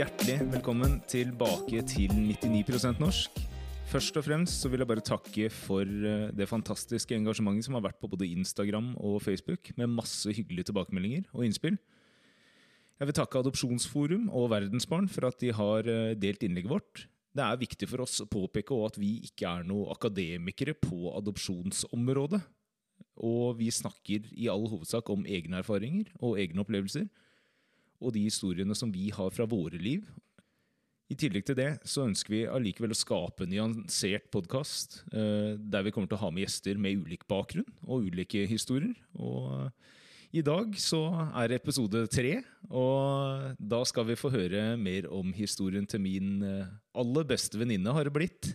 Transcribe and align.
Hjertelig 0.00 0.46
velkommen 0.48 0.94
tilbake 1.10 1.82
til 1.84 2.08
99% 2.14 3.02
norsk. 3.02 3.34
Først 3.90 4.16
og 4.16 4.24
fremst 4.24 4.62
så 4.62 4.70
vil 4.72 4.80
jeg 4.80 4.88
bare 4.88 5.04
takke 5.04 5.50
for 5.52 5.84
eh, 5.84 6.30
det 6.32 6.46
fantastiske 6.48 7.12
engasjementet 7.12 7.66
som 7.66 7.76
har 7.76 7.84
vært 7.84 7.98
på 8.00 8.08
både 8.08 8.30
Instagram 8.30 8.94
og 8.96 9.18
Facebook, 9.20 9.74
med 9.76 9.92
masse 9.92 10.32
hyggelige 10.32 10.70
tilbakemeldinger 10.70 11.28
og 11.34 11.44
innspill. 11.44 11.76
Jeg 12.96 13.10
vil 13.10 13.18
takke 13.18 13.42
Adopsjonsforum 13.44 14.30
og 14.32 14.48
Verdensbarn 14.54 15.10
for 15.12 15.28
at 15.28 15.36
de 15.44 15.52
har 15.52 15.84
eh, 15.84 16.16
delt 16.16 16.48
innlegget 16.48 16.72
vårt. 16.72 17.04
Det 17.36 17.44
er 17.44 17.60
viktig 17.66 17.92
for 17.92 18.06
oss 18.06 18.22
å 18.24 18.30
påpeke 18.30 18.80
at 18.86 18.96
vi 18.96 19.18
ikke 19.28 19.52
er 19.52 19.68
noen 19.68 19.92
akademikere 19.92 20.78
på 20.80 21.12
adopsjonsområdet. 21.20 22.40
Og 23.20 23.58
vi 23.60 23.68
snakker 23.68 24.32
i 24.32 24.48
all 24.48 24.64
hovedsak 24.64 25.12
om 25.12 25.28
egne 25.28 25.60
erfaringer 25.60 26.08
og 26.22 26.40
egne 26.40 26.64
opplevelser. 26.64 27.10
Og 28.00 28.14
de 28.16 28.24
historiene 28.24 28.76
som 28.76 28.92
vi 28.92 29.10
har 29.14 29.30
fra 29.34 29.46
våre 29.48 29.78
liv. 29.80 30.06
I 31.10 31.16
tillegg 31.18 31.44
til 31.48 31.58
det 31.58 31.70
så 31.90 32.06
ønsker 32.06 32.32
vi 32.32 32.42
allikevel 32.48 32.94
å 32.94 32.98
skape 32.98 33.44
en 33.44 33.50
nyansert 33.50 34.28
podkast 34.30 35.00
der 35.10 35.82
vi 35.82 35.90
kommer 35.90 36.06
til 36.06 36.20
å 36.20 36.22
ha 36.22 36.28
med 36.30 36.44
gjester 36.44 36.78
med 36.78 37.02
ulik 37.02 37.26
bakgrunn 37.28 37.66
og 37.82 38.06
ulike 38.06 38.44
historier. 38.46 38.94
Og 39.18 39.72
i 40.30 40.42
dag 40.46 40.76
så 40.78 41.00
er 41.34 41.50
det 41.50 41.56
episode 41.58 42.04
tre, 42.06 42.36
og 42.70 43.56
da 43.58 43.80
skal 43.88 44.04
vi 44.06 44.14
få 44.18 44.28
høre 44.30 44.76
mer 44.78 45.08
om 45.10 45.32
historien 45.34 45.88
til 45.90 46.04
min 46.04 46.36
eh, 46.46 46.68
aller 46.94 47.26
beste 47.26 47.58
venninne, 47.58 47.90
har 47.90 48.06
det 48.06 48.12
blitt. 48.14 48.52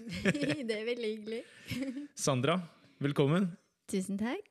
det 0.24 0.78
er 0.78 0.86
veldig 0.88 1.10
hyggelig. 1.10 1.42
Sandra, 2.24 2.56
velkommen. 3.04 3.50
Tusen 3.92 4.16
takk. 4.20 4.48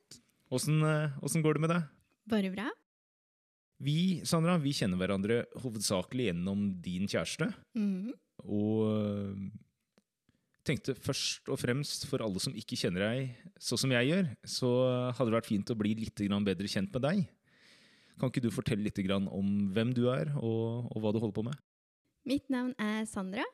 Åssen 0.54 0.86
eh, 0.86 1.42
går 1.42 1.58
det 1.58 1.66
med 1.66 1.74
deg? 1.74 1.90
Bare 2.30 2.54
bra. 2.54 2.70
Vi 3.80 4.20
Sandra, 4.28 4.58
vi 4.60 4.74
kjenner 4.76 5.00
hverandre 5.00 5.44
hovedsakelig 5.64 6.30
gjennom 6.30 6.68
din 6.84 7.08
kjæreste. 7.08 7.48
Mm. 7.80 8.12
Og 8.44 8.86
eh, 8.90 9.50
tenkte 10.68 10.96
først 11.00 11.50
og 11.52 11.60
fremst 11.62 12.06
for 12.10 12.24
alle 12.24 12.42
som 12.44 12.56
ikke 12.58 12.78
kjenner 12.80 13.06
deg 13.08 13.54
sånn 13.64 13.82
som 13.86 13.94
jeg 13.96 14.12
gjør, 14.12 14.32
så 14.44 14.72
hadde 15.16 15.30
det 15.32 15.38
vært 15.38 15.52
fint 15.52 15.72
å 15.72 15.78
bli 15.80 15.96
litt 15.98 16.20
bedre 16.20 16.72
kjent 16.72 16.92
med 16.94 17.06
deg. 17.06 17.24
Kan 18.20 18.32
ikke 18.32 18.44
du 18.44 18.52
fortelle 18.52 18.84
litt 18.84 19.00
om 19.32 19.72
hvem 19.72 19.94
du 19.96 20.10
er, 20.12 20.34
og, 20.36 20.92
og 20.92 21.00
hva 21.00 21.14
du 21.16 21.22
holder 21.24 21.38
på 21.38 21.46
med? 21.48 21.56
Mitt 22.28 22.50
navn 22.52 22.74
er 22.76 23.08
Sandra, 23.08 23.46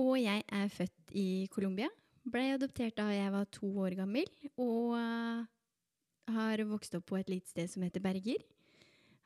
og 0.00 0.16
jeg 0.16 0.42
er 0.48 0.72
født 0.72 1.12
i 1.12 1.46
Colombia. 1.52 1.90
Blei 2.24 2.54
adoptert 2.54 2.96
da 2.96 3.10
jeg 3.12 3.32
var 3.34 3.44
to 3.52 3.68
år 3.84 3.98
gammel, 3.98 4.24
og 4.56 4.96
uh, 4.96 5.44
har 6.32 6.64
vokst 6.70 6.96
opp 6.96 7.04
på 7.10 7.20
et 7.20 7.28
lite 7.28 7.52
sted 7.52 7.68
som 7.68 7.84
heter 7.84 8.00
Berger. 8.00 8.40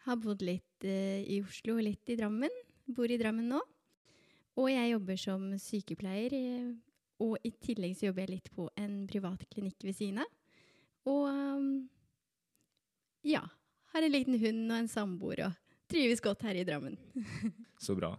Har 0.08 0.20
bodd 0.22 0.42
litt 0.46 0.88
uh, 0.88 1.20
i 1.20 1.42
Oslo 1.44 1.76
og 1.76 1.84
litt 1.84 2.08
i 2.08 2.16
Drammen. 2.16 2.52
Bor 2.96 3.10
i 3.12 3.18
Drammen 3.20 3.50
nå. 3.52 3.60
Og 4.58 4.70
jeg 4.72 4.90
jobber 4.90 5.20
som 5.20 5.50
sykepleier 5.60 6.34
og 7.22 7.34
i 7.46 7.50
tillegg 7.62 7.96
så 7.98 8.08
jobber 8.08 8.24
jeg 8.24 8.36
litt 8.36 8.50
på 8.54 8.68
en 8.78 9.02
privat 9.10 9.42
klinikk 9.50 9.84
ved 9.86 9.96
siden 9.98 10.22
av. 10.22 10.30
Og 11.08 11.28
ja. 13.26 13.42
Har 13.94 14.04
en 14.04 14.12
liten 14.12 14.36
hund 14.38 14.66
og 14.68 14.76
en 14.76 14.90
samboer 14.90 15.46
og 15.46 15.52
trives 15.90 16.20
godt 16.22 16.44
her 16.44 16.58
i 16.60 16.64
Drammen. 16.68 16.98
så 17.86 17.96
bra. 17.98 18.12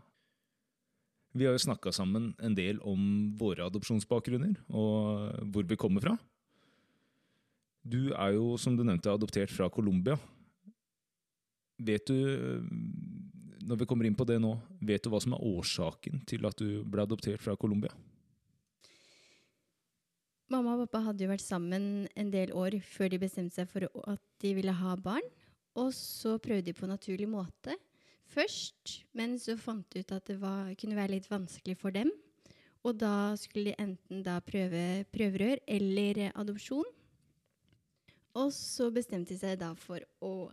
Vi 1.38 1.46
har 1.46 1.54
jo 1.54 1.62
snakka 1.62 1.94
sammen 1.94 2.32
en 2.42 2.56
del 2.58 2.80
om 2.82 3.02
våre 3.38 3.68
adopsjonsbakgrunner 3.70 4.58
og 4.74 5.46
hvor 5.54 5.68
vi 5.70 5.78
kommer 5.80 6.04
fra. 6.04 6.16
Du 7.86 8.12
er 8.12 8.34
jo, 8.36 8.58
som 8.60 8.76
du 8.76 8.84
nevnte, 8.84 9.14
adoptert 9.14 9.54
fra 9.54 9.70
Colombia. 9.72 10.18
Vet 11.80 12.10
du, 12.12 12.16
når 13.64 13.80
vi 13.80 13.88
kommer 13.88 14.08
inn 14.08 14.18
på 14.18 14.28
det 14.28 14.40
nå, 14.44 14.52
vet 14.84 15.04
du 15.04 15.12
hva 15.14 15.22
som 15.24 15.36
er 15.36 15.44
årsaken 15.48 16.24
til 16.28 16.48
at 16.50 16.60
du 16.60 16.82
ble 16.84 17.06
adoptert 17.06 17.40
fra 17.44 17.56
Colombia? 17.60 17.94
Mamma 20.50 20.74
og 20.74 20.88
pappa 20.88 21.04
hadde 21.06 21.24
jo 21.24 21.30
vært 21.30 21.46
sammen 21.46 21.84
en 22.18 22.32
del 22.34 22.52
år 22.58 22.80
før 22.82 23.12
de 23.14 23.20
bestemte 23.22 23.54
seg 23.60 23.70
for 23.70 23.86
at 24.10 24.24
de 24.42 24.56
ville 24.58 24.74
ha 24.74 24.96
barn. 24.98 25.26
Og 25.78 25.94
så 25.96 26.40
prøvde 26.42 26.72
de 26.72 26.76
på 26.76 26.88
en 26.88 26.96
naturlig 26.96 27.28
måte 27.30 27.76
først, 28.34 29.04
men 29.18 29.38
så 29.42 29.56
fant 29.58 29.86
de 29.94 30.02
ut 30.02 30.14
at 30.16 30.26
det 30.30 30.40
var, 30.42 30.74
kunne 30.78 30.98
være 30.98 31.16
litt 31.16 31.30
vanskelig 31.30 31.78
for 31.80 31.94
dem. 31.94 32.12
Og 32.84 32.98
da 32.98 33.36
skulle 33.38 33.72
de 33.72 33.82
enten 33.82 34.24
da 34.26 34.40
prøve 34.42 35.06
prøverør 35.14 35.62
eller 35.70 36.30
adopsjon. 36.34 36.88
Og 38.40 38.52
så 38.56 38.90
bestemte 38.94 39.36
de 39.36 39.40
seg 39.42 39.60
da 39.62 39.74
for 39.78 40.02
å 40.26 40.50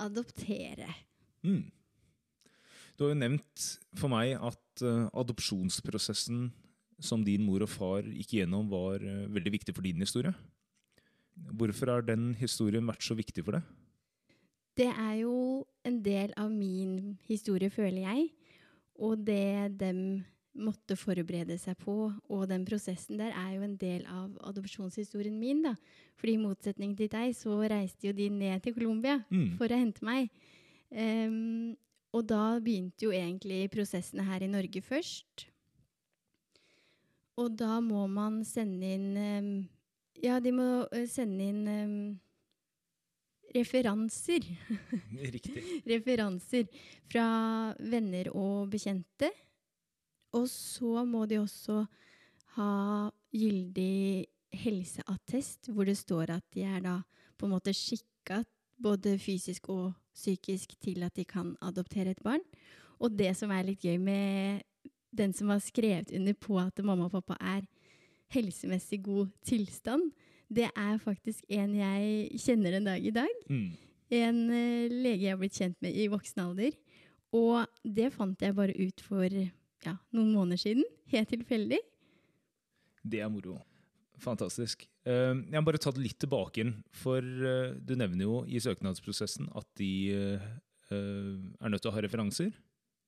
adoptere. 0.00 0.88
Mm. 1.46 1.68
Du 2.96 3.06
har 3.06 3.14
jo 3.14 3.20
nevnt 3.20 3.66
for 3.96 4.12
meg 4.12 4.34
at 4.36 4.84
uh, 4.84 5.08
adopsjonsprosessen 5.16 6.50
som 7.00 7.22
din 7.24 7.44
mor 7.46 7.64
og 7.64 7.70
far 7.72 8.04
gikk 8.04 8.34
igjennom, 8.36 8.66
var 8.68 9.00
eh, 9.00 9.28
veldig 9.32 9.54
viktig 9.56 9.72
for 9.72 9.86
din 9.86 10.02
historie. 10.04 10.34
Hvorfor 11.56 11.94
har 11.94 12.04
den 12.04 12.34
historien 12.36 12.84
vært 12.84 13.06
så 13.06 13.16
viktig 13.16 13.44
for 13.46 13.56
deg? 13.56 13.70
Det 14.76 14.88
er 14.90 15.14
jo 15.22 15.34
en 15.88 15.96
del 16.04 16.34
av 16.36 16.50
min 16.52 17.16
historie, 17.28 17.72
føler 17.72 18.04
jeg. 18.04 18.28
Og 19.00 19.24
det 19.24 19.80
dem 19.80 20.22
måtte 20.58 20.96
forberede 20.98 21.56
seg 21.60 21.78
på, 21.78 22.10
og 22.10 22.48
den 22.50 22.64
prosessen 22.66 23.20
der, 23.20 23.34
er 23.36 23.54
jo 23.54 23.66
en 23.66 23.76
del 23.78 24.06
av 24.10 24.32
adopsjonshistorien 24.50 25.36
min. 25.38 25.62
da. 25.62 25.76
Fordi 26.18 26.34
i 26.36 26.40
motsetning 26.42 26.96
til 26.98 27.10
deg, 27.12 27.34
så 27.36 27.54
reiste 27.70 28.10
jo 28.10 28.16
de 28.16 28.28
ned 28.32 28.64
til 28.64 28.74
Colombia 28.74 29.20
mm. 29.30 29.54
for 29.60 29.70
å 29.70 29.78
hente 29.78 30.04
meg. 30.04 30.30
Um, 30.90 31.76
og 32.10 32.26
da 32.26 32.58
begynte 32.58 33.06
jo 33.06 33.14
egentlig 33.14 33.68
prosessene 33.70 34.26
her 34.26 34.42
i 34.42 34.50
Norge 34.50 34.82
først. 34.82 35.46
Og 37.38 37.54
da 37.56 37.78
må 37.80 38.04
man 38.10 38.42
sende 38.44 38.96
inn 38.96 39.12
um, 39.16 39.52
Ja, 40.20 40.40
de 40.42 40.50
må 40.52 40.66
eh, 40.92 41.06
sende 41.08 41.46
inn 41.46 41.62
um, 41.70 41.94
referanser. 43.54 44.44
Riktig. 45.36 45.62
referanser 45.92 46.66
fra 47.08 47.28
venner 47.78 48.28
og 48.34 48.68
bekjente. 48.74 49.30
Og 50.36 50.46
så 50.50 51.04
må 51.08 51.24
de 51.26 51.40
også 51.40 51.84
ha 52.56 52.72
gyldig 53.34 54.26
helseattest, 54.52 55.70
hvor 55.70 55.86
det 55.86 55.98
står 55.98 56.34
at 56.36 56.44
de 56.54 56.64
er 56.66 56.80
da 56.84 56.96
på 57.38 57.46
en 57.46 57.54
måte 57.54 57.74
skikka 57.74 58.42
både 58.80 59.16
fysisk 59.20 59.68
og 59.72 59.92
psykisk 60.16 60.74
til 60.82 61.04
at 61.06 61.14
de 61.16 61.24
kan 61.24 61.54
adoptere 61.62 62.14
et 62.14 62.22
barn. 62.24 62.42
Og 63.00 63.14
det 63.16 63.32
som 63.38 63.52
er 63.54 63.66
litt 63.68 63.84
gøy 63.84 63.96
med 64.02 64.64
den 65.16 65.32
som 65.34 65.50
har 65.50 65.62
skrevet 65.62 66.12
under 66.14 66.36
på 66.38 66.58
at 66.60 66.82
mamma 66.84 67.08
og 67.08 67.14
pappa 67.18 67.38
er 67.40 67.64
helsemessig 68.30 69.00
god 69.02 69.30
tilstand, 69.46 70.10
det 70.50 70.68
er 70.74 70.98
faktisk 71.02 71.46
en 71.48 71.74
jeg 71.78 72.40
kjenner 72.42 72.76
en 72.76 72.90
dag 72.90 73.06
i 73.06 73.14
dag. 73.14 73.30
Mm. 73.50 73.70
En 74.10 74.38
uh, 74.50 74.90
lege 74.90 75.24
jeg 75.24 75.32
har 75.32 75.40
blitt 75.40 75.58
kjent 75.58 75.78
med 75.82 75.94
i 75.94 76.08
voksen 76.10 76.42
alder. 76.42 76.74
Og 77.34 77.62
det 77.86 78.10
fant 78.14 78.42
jeg 78.42 78.56
bare 78.56 78.74
ut 78.74 79.02
for 79.06 79.30
ja, 79.86 79.96
noen 80.16 80.32
måneder 80.34 80.60
siden. 80.60 80.86
Helt 81.12 81.30
tilfeldig. 81.32 81.80
Det 83.02 83.20
er 83.24 83.30
moro. 83.32 83.58
Fantastisk. 84.20 84.84
Uh, 85.08 85.38
jeg 85.48 85.56
må 85.56 85.64
bare 85.68 85.80
ta 85.80 85.92
det 85.96 86.04
litt 86.04 86.18
tilbake 86.20 86.60
igjen. 86.60 86.74
For 86.92 87.20
uh, 87.24 87.76
du 87.76 87.94
nevner 87.96 88.26
jo 88.26 88.42
i 88.44 88.60
søknadsprosessen 88.60 89.48
at 89.56 89.68
de 89.80 89.92
er 90.90 91.70
nødt 91.70 91.84
til 91.84 91.92
å 91.92 91.94
ha 91.94 92.02
referanser. 92.02 92.50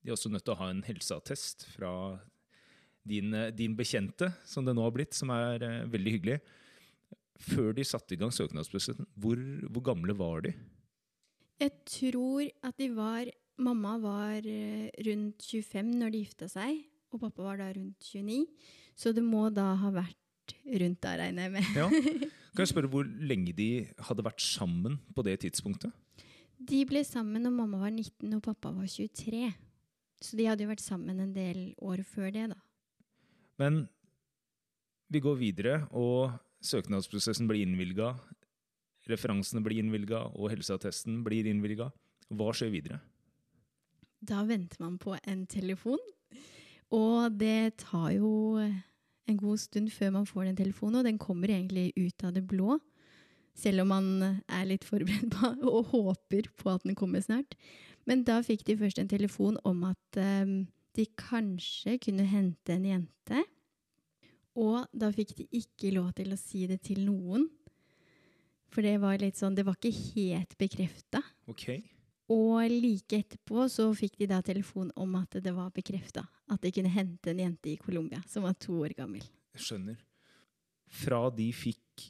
De 0.03 0.11
er 0.11 0.15
også 0.15 0.31
nødt 0.31 0.45
til 0.47 0.55
å 0.55 0.61
ha 0.61 0.69
en 0.71 0.85
helseattest 0.87 1.65
fra 1.75 1.93
din, 3.03 3.35
eh, 3.35 3.51
din 3.51 3.77
bekjente, 3.77 4.33
som 4.45 4.65
det 4.65 4.75
nå 4.75 4.83
har 4.83 4.95
blitt, 4.95 5.15
som 5.15 5.31
er 5.31 5.63
veldig 5.91 6.13
hyggelig. 6.17 6.39
Før 7.43 7.73
de 7.75 7.85
satte 7.87 8.15
i 8.15 8.19
gang 8.21 8.31
søknadsprosessen, 8.31 9.07
hvor, 9.19 9.39
hvor, 9.71 9.83
gamle 9.83 10.15
var 10.15 10.47
de? 10.47 10.55
Jeg 11.63 11.73
tror 11.87 12.47
at 12.63 12.77
de 12.79 12.89
var 12.95 13.31
Mamma 13.61 13.99
var 14.01 14.47
uh, 14.47 14.89
rundt 15.07 15.45
25 15.45 15.93
når 16.01 16.15
de 16.15 16.23
gifta 16.25 16.49
seg, 16.51 16.81
og 17.13 17.21
pappa 17.21 17.45
var 17.45 17.61
da 17.61 17.71
rundt 17.77 18.13
29. 18.13 18.47
Så 18.97 19.13
det 19.17 19.25
må 19.25 19.49
da 19.53 19.73
ha 19.81 19.91
vært 19.93 20.55
rundt 20.81 21.03
da, 21.05 21.17
regner 21.21 21.49
jeg 21.49 21.55
med. 21.59 21.77
ja. 21.77 21.89
Kan 22.53 22.67
jeg 22.67 22.73
spørre 22.75 22.91
hvor 22.93 23.07
lenge 23.09 23.55
de 23.57 23.69
hadde 24.09 24.25
vært 24.27 24.43
sammen 24.45 24.99
på 25.17 25.25
det 25.25 25.39
tidspunktet? 25.41 25.93
De 26.61 26.83
ble 26.85 27.01
sammen 27.01 27.47
når 27.47 27.55
mamma 27.55 27.81
var 27.81 27.95
19 27.95 28.29
og 28.37 28.43
pappa 28.45 28.75
var 28.77 28.91
23. 28.93 29.47
Så 30.23 30.37
de 30.37 30.47
hadde 30.47 30.67
jo 30.67 30.71
vært 30.71 30.85
sammen 30.85 31.23
en 31.25 31.33
del 31.35 31.73
år 31.81 32.05
før 32.07 32.29
det, 32.35 32.45
da. 32.53 32.59
Men 33.59 33.87
vi 35.13 35.23
går 35.25 35.41
videre, 35.41 35.79
og 35.97 36.37
søknadsprosessen 36.65 37.49
blir 37.49 37.65
innvilga. 37.65 38.13
Referansene 39.11 39.65
blir 39.65 39.81
innvilga, 39.83 40.27
og 40.37 40.53
helseattesten 40.53 41.23
blir 41.27 41.49
innvilga. 41.51 41.89
Hva 42.33 42.53
skjer 42.57 42.71
videre? 42.73 43.01
Da 44.23 44.45
venter 44.47 44.79
man 44.83 44.99
på 45.03 45.17
en 45.27 45.47
telefon. 45.51 46.01
Og 46.93 47.33
det 47.41 47.79
tar 47.83 48.11
jo 48.15 48.61
en 48.61 49.39
god 49.39 49.61
stund 49.63 49.91
før 49.95 50.13
man 50.19 50.27
får 50.29 50.51
den 50.51 50.59
telefonen, 50.59 51.01
og 51.01 51.07
den 51.09 51.19
kommer 51.19 51.51
egentlig 51.51 51.93
ut 51.97 52.25
av 52.25 52.35
det 52.37 52.45
blå. 52.47 52.79
Selv 53.55 53.85
om 53.85 53.91
man 53.93 54.43
er 54.49 54.69
litt 54.69 54.85
forberedt 54.85 55.33
på 55.33 55.53
og 55.75 55.91
håper 55.93 56.51
på 56.59 56.71
at 56.73 56.85
den 56.87 56.97
kommer 56.99 57.25
snart. 57.25 57.57
Men 58.09 58.25
da 58.27 58.41
fikk 58.45 58.65
de 58.67 58.79
først 58.81 58.99
en 58.99 59.11
telefon 59.11 59.59
om 59.69 59.85
at 59.91 60.19
um, 60.19 60.63
de 60.97 61.07
kanskje 61.19 61.99
kunne 62.03 62.27
hente 62.29 62.75
en 62.75 62.87
jente. 62.89 63.43
Og 64.59 64.85
da 64.93 65.09
fikk 65.15 65.37
de 65.39 65.49
ikke 65.57 65.95
lov 65.95 66.13
til 66.17 66.33
å 66.35 66.41
si 66.41 66.67
det 66.69 66.83
til 66.89 67.05
noen. 67.07 67.47
For 68.73 68.85
det 68.85 68.99
var 69.03 69.21
litt 69.21 69.37
sånn 69.37 69.57
Det 69.57 69.67
var 69.69 69.77
ikke 69.77 69.93
helt 70.17 70.57
bekrefta. 70.61 71.21
Ok. 71.49 71.69
Og 72.33 72.73
like 72.73 73.19
etterpå 73.19 73.67
så 73.71 73.89
fikk 73.97 74.17
de 74.23 74.31
da 74.31 74.41
telefon 74.45 74.91
om 74.97 75.19
at 75.21 75.37
det 75.45 75.53
var 75.55 75.73
bekrefta. 75.75 76.25
At 76.53 76.63
de 76.65 76.73
kunne 76.75 76.93
hente 76.93 77.33
en 77.33 77.43
jente 77.43 77.73
i 77.73 77.79
Colombia 77.81 78.23
som 78.29 78.47
var 78.47 78.57
to 78.61 78.79
år 78.81 78.97
gammel. 78.97 79.25
Jeg 79.57 79.67
skjønner. 79.67 80.01
Fra 80.93 81.27
de 81.35 81.49
fikk 81.57 82.09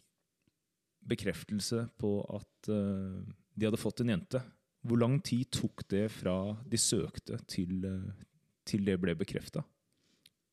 bekreftelse 1.03 1.87
på 1.99 2.17
at 2.31 2.71
uh, 2.71 3.19
de 3.55 3.67
hadde 3.67 3.81
fått 3.81 4.03
en 4.03 4.13
jente, 4.15 4.43
hvor 4.87 4.99
lang 4.99 5.19
tid 5.23 5.51
tok 5.55 5.85
det 5.91 6.07
fra 6.15 6.37
de 6.67 6.79
søkte 6.79 7.39
til, 7.51 7.83
uh, 7.87 8.25
til 8.67 8.87
det 8.87 8.99
ble 9.03 9.17
bekrefta? 9.19 9.65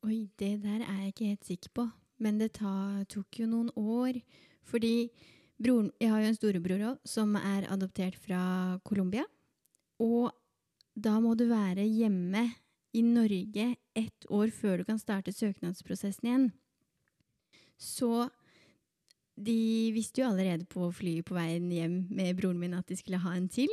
Oi, 0.08 0.30
det 0.40 0.60
der 0.64 0.86
er 0.86 1.04
jeg 1.04 1.14
ikke 1.14 1.32
helt 1.34 1.50
sikker 1.50 1.76
på. 1.82 1.90
Men 2.24 2.40
det 2.40 2.54
ta, 2.60 3.04
tok 3.12 3.42
jo 3.42 3.48
noen 3.50 3.70
år. 3.80 4.20
Fordi 4.68 5.10
broren, 5.60 5.92
jeg 6.00 6.12
har 6.12 6.24
jo 6.24 6.32
en 6.32 6.38
storebror 6.38 6.86
òg, 6.92 7.04
som 7.08 7.36
er 7.40 7.68
adoptert 7.72 8.18
fra 8.20 8.42
Colombia. 8.88 9.26
Og 10.00 10.32
da 10.96 11.18
må 11.24 11.36
du 11.38 11.46
være 11.50 11.86
hjemme 11.86 12.48
i 12.96 13.04
Norge 13.06 13.76
ett 13.98 14.26
år 14.34 14.50
før 14.56 14.80
du 14.80 14.88
kan 14.88 15.00
starte 15.02 15.34
søknadsprosessen 15.36 16.30
igjen. 16.30 16.48
Så 17.80 18.28
de 19.40 19.92
visste 19.96 20.22
jo 20.24 20.32
allerede 20.32 20.68
på 20.68 20.90
flyet 20.92 21.28
på 21.28 21.38
veien 21.38 21.70
hjem 21.72 22.02
med 22.12 22.36
broren 22.40 22.60
min 22.60 22.76
at 22.76 22.90
de 22.90 22.98
skulle 23.00 23.22
ha 23.24 23.36
en 23.38 23.48
til. 23.52 23.72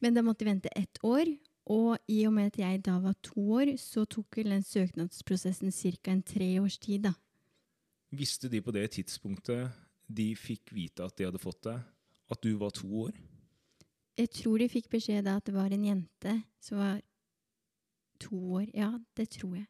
Men 0.00 0.16
da 0.16 0.24
måtte 0.24 0.44
de 0.44 0.50
vente 0.50 0.72
ett 0.76 1.00
år. 1.06 1.28
Og 1.70 2.00
i 2.10 2.24
og 2.26 2.34
med 2.34 2.50
at 2.50 2.58
jeg 2.58 2.80
da 2.82 2.96
var 2.98 3.14
to 3.22 3.44
år, 3.60 3.74
så 3.78 4.02
tok 4.08 4.40
vel 4.40 4.50
den 4.56 4.64
søknadsprosessen 4.66 5.70
ca. 5.70 6.10
en 6.10 6.22
tre 6.22 6.48
års 6.60 6.78
tid, 6.78 7.04
da. 7.06 7.12
Visste 8.10 8.48
de 8.50 8.60
på 8.60 8.72
det 8.74 8.88
tidspunktet 8.96 9.70
de 10.10 10.32
fikk 10.34 10.72
vite 10.74 11.04
at 11.04 11.14
de 11.16 11.28
hadde 11.28 11.38
fått 11.38 11.62
det, 11.68 11.76
at 12.30 12.42
du 12.42 12.56
var 12.58 12.74
to 12.74 12.88
år? 13.06 13.14
Jeg 14.18 14.30
tror 14.30 14.58
de 14.58 14.68
fikk 14.68 14.88
beskjed 14.92 15.24
da 15.24 15.36
at 15.38 15.44
det 15.48 15.54
var 15.54 15.70
en 15.72 15.84
jente 15.84 16.32
som 16.60 16.78
var 16.80 17.00
to 18.20 18.36
år. 18.60 18.66
Ja, 18.76 18.90
det 19.16 19.30
tror 19.36 19.56
jeg. 19.56 19.66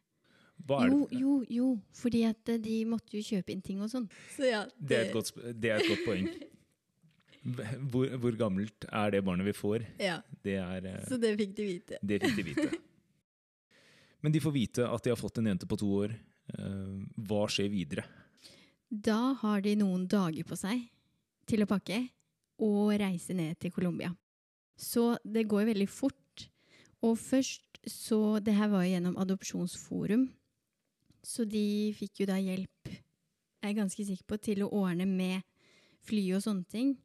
Er 0.69 0.91
Jo, 0.91 1.07
jo, 1.11 1.35
jo. 1.49 1.67
Fordi 1.97 2.23
at 2.27 2.49
eh, 2.49 2.59
de 2.61 2.83
måtte 2.85 3.15
jo 3.17 3.23
kjøpe 3.25 3.49
inn 3.53 3.61
ting 3.65 3.79
og 3.81 3.89
sånn. 3.89 4.07
Så 4.35 4.45
ja, 4.49 4.65
Det 4.77 4.97
er 4.97 5.05
et 5.07 5.13
godt, 5.15 5.31
det 5.57 5.71
er 5.71 5.81
et 5.81 5.89
godt 5.89 6.05
poeng. 6.05 6.31
Hvor, 7.41 8.05
hvor 8.21 8.35
gammelt 8.37 8.85
er 8.85 9.15
det 9.15 9.23
barnet 9.25 9.47
vi 9.47 9.53
får? 9.57 9.81
Ja, 9.97 10.19
Det, 10.45 10.59
er, 10.61 10.85
eh, 10.85 11.05
så 11.09 11.17
det 11.17 11.31
fikk 11.39 11.55
de 11.57 11.63
vite. 11.65 11.97
det 12.05 12.19
fikk 12.21 12.35
de 12.37 12.43
vite. 12.51 12.67
Men 14.21 14.31
de 14.35 14.39
får 14.43 14.53
vite 14.53 14.85
at 14.85 15.01
de 15.01 15.09
har 15.09 15.17
fått 15.17 15.39
en 15.41 15.49
jente 15.49 15.65
på 15.65 15.79
to 15.81 15.89
år. 16.03 16.13
Eh, 16.53 16.99
Hva 17.17 17.47
skjer 17.49 17.71
videre? 17.73 18.03
Da 18.93 19.33
har 19.41 19.63
de 19.65 19.73
noen 19.79 20.05
dager 20.05 20.45
på 20.45 20.53
seg 20.59 20.83
til 21.49 21.65
å 21.65 21.69
pakke 21.71 22.03
og 22.61 22.91
reise 23.01 23.33
ned 23.33 23.57
til 23.57 23.73
Colombia. 23.73 24.13
Så 24.77 25.15
det 25.23 25.47
går 25.49 25.69
veldig 25.71 25.89
fort. 25.89 26.47
Og 27.01 27.17
først 27.17 27.67
så 27.87 28.39
Det 28.39 28.53
her 28.53 28.67
var 28.69 28.83
jo 28.83 28.91
gjennom 28.93 29.17
Adopsjonsforum. 29.17 30.27
Så 31.23 31.45
de 31.45 31.93
fikk 31.97 32.21
jo 32.21 32.27
da 32.29 32.37
hjelp, 32.37 32.89
jeg 33.61 33.69
er 33.69 33.77
ganske 33.77 34.05
sikker 34.05 34.25
på, 34.25 34.37
til 34.37 34.63
å 34.65 34.69
ordne 34.69 35.05
med 35.05 35.41
fly 36.05 36.23
og 36.33 36.43
sånne 36.45 36.65
ting. 36.69 36.95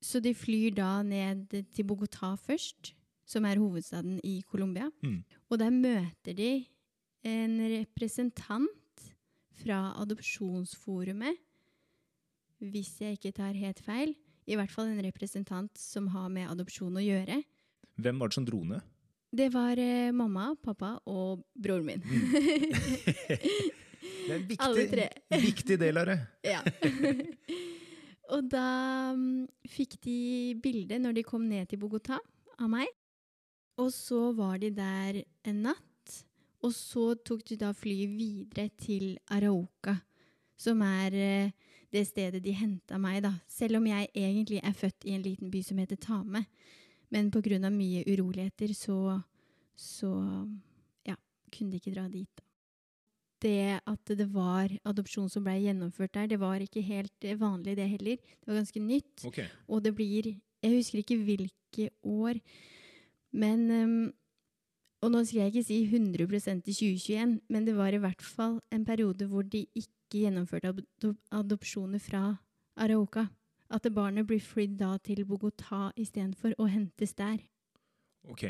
Så 0.00 0.20
de 0.20 0.34
flyr 0.36 0.74
da 0.76 1.02
ned 1.02 1.48
til 1.72 1.84
Bogotá 1.88 2.34
først, 2.36 2.92
som 3.26 3.44
er 3.48 3.60
hovedstaden 3.60 4.20
i 4.24 4.42
Colombia. 4.48 4.90
Mm. 5.02 5.24
Og 5.50 5.58
der 5.58 5.72
møter 5.72 6.36
de 6.36 6.50
en 7.26 7.56
representant 7.72 9.08
fra 9.56 9.94
Adopsjonsforumet, 10.02 11.40
hvis 12.60 13.00
jeg 13.00 13.16
ikke 13.16 13.34
tar 13.36 13.56
helt 13.56 13.80
feil. 13.84 14.14
I 14.46 14.58
hvert 14.58 14.70
fall 14.70 14.92
en 14.92 15.02
representant 15.02 15.72
som 15.78 16.08
har 16.14 16.28
med 16.32 16.50
adopsjon 16.50 16.96
å 16.96 17.02
gjøre. 17.02 17.40
Hvem 17.98 18.20
var 18.20 18.30
det 18.30 18.38
som 18.38 18.46
dro 18.46 18.62
ned? 18.66 18.84
Det 19.36 19.48
var 19.52 19.78
eh, 19.82 20.12
mamma, 20.14 20.52
pappa 20.62 20.94
og 21.10 21.42
broren 21.52 21.88
min. 21.88 22.04
Det 24.26 24.32
er 24.32 24.38
en 24.40 24.46
viktig, 24.46 24.64
Alle 24.64 24.84
tre. 24.90 25.06
viktig 25.42 25.76
del 25.78 25.98
av 26.00 26.08
det. 26.10 26.16
ja. 26.54 26.60
og 28.34 28.48
da 28.50 28.68
um, 29.14 29.44
fikk 29.70 29.98
de 30.02 30.54
bilde 30.62 30.98
når 30.98 31.18
de 31.18 31.26
kom 31.26 31.44
ned 31.46 31.70
til 31.70 31.80
Bogotá 31.82 32.18
av 32.58 32.70
meg. 32.70 32.90
Og 33.82 33.92
så 33.94 34.30
var 34.34 34.58
de 34.62 34.72
der 34.74 35.20
en 35.46 35.62
natt. 35.68 36.16
Og 36.64 36.72
så 36.74 37.12
tok 37.26 37.44
de 37.50 37.58
da 37.60 37.70
flyet 37.76 38.14
videre 38.16 38.70
til 38.80 39.18
Arauca, 39.30 39.98
som 40.58 40.80
er 40.82 41.14
eh, 41.14 41.65
det 41.96 42.04
stedet 42.10 42.42
de 42.44 42.52
henta 42.56 42.98
meg, 43.00 43.22
da. 43.24 43.32
Selv 43.48 43.80
om 43.80 43.86
jeg 43.88 44.10
egentlig 44.12 44.60
er 44.62 44.76
født 44.76 45.06
i 45.08 45.14
en 45.16 45.24
liten 45.24 45.52
by 45.52 45.62
som 45.64 45.80
heter 45.80 45.98
Tame. 46.00 46.44
Men 47.14 47.30
av 47.32 47.72
mye 47.72 48.02
uroligheter 48.06 48.74
så, 48.74 49.20
så 49.76 50.10
ja, 51.06 51.16
kunne 51.52 51.72
de 51.72 51.80
ikke 51.80 51.94
dra 51.94 52.08
dit. 52.10 52.28
da. 52.36 52.42
Det 53.42 53.80
at 53.84 54.12
det 54.16 54.26
var 54.32 54.72
adopsjon 54.88 55.28
som 55.30 55.44
ble 55.44 55.58
gjennomført 55.60 56.14
der, 56.14 56.26
det 56.26 56.40
var 56.40 56.60
ikke 56.60 56.82
helt 56.82 57.24
eh, 57.24 57.38
vanlig 57.38 57.76
det 57.76 57.88
heller. 57.88 58.16
Det 58.16 58.48
var 58.48 58.60
ganske 58.62 58.80
nytt. 58.80 59.26
Okay. 59.28 59.46
Og 59.68 59.84
det 59.84 59.94
blir 59.94 60.34
Jeg 60.62 60.72
husker 60.72 60.98
ikke 60.98 61.18
hvilke 61.22 61.90
år, 62.02 62.40
men 63.36 63.70
ehm, 63.70 64.12
Og 65.04 65.12
nå 65.12 65.22
skal 65.24 65.44
jeg 65.44 65.52
ikke 65.52 65.66
si 65.66 65.78
100% 65.84 66.70
i 66.70 66.74
2021, 66.74 67.40
men 67.52 67.66
det 67.66 67.74
var 67.76 67.92
i 67.92 68.00
hvert 68.00 68.22
fall 68.24 68.60
en 68.72 68.84
periode 68.84 69.28
hvor 69.28 69.44
de 69.44 69.66
ikke 69.76 70.22
gjennomførte 70.22 70.72
adopsjoner 71.34 72.00
fra 72.00 72.22
Arauca. 72.76 73.26
At 73.70 73.86
barnet 73.92 74.26
blir 74.28 74.40
flydd 74.40 74.78
da 74.78 74.94
til 75.02 75.24
Bogotá 75.26 75.90
istedenfor 75.98 76.54
og 76.58 76.70
hentes 76.70 77.14
der. 77.14 77.38
ok. 78.24 78.44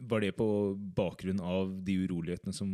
Var 0.00 0.20
det 0.20 0.34
på 0.34 0.74
bakgrunn 0.96 1.38
av 1.40 1.70
de 1.86 1.94
urolighetene 2.02 2.52
som 2.52 2.70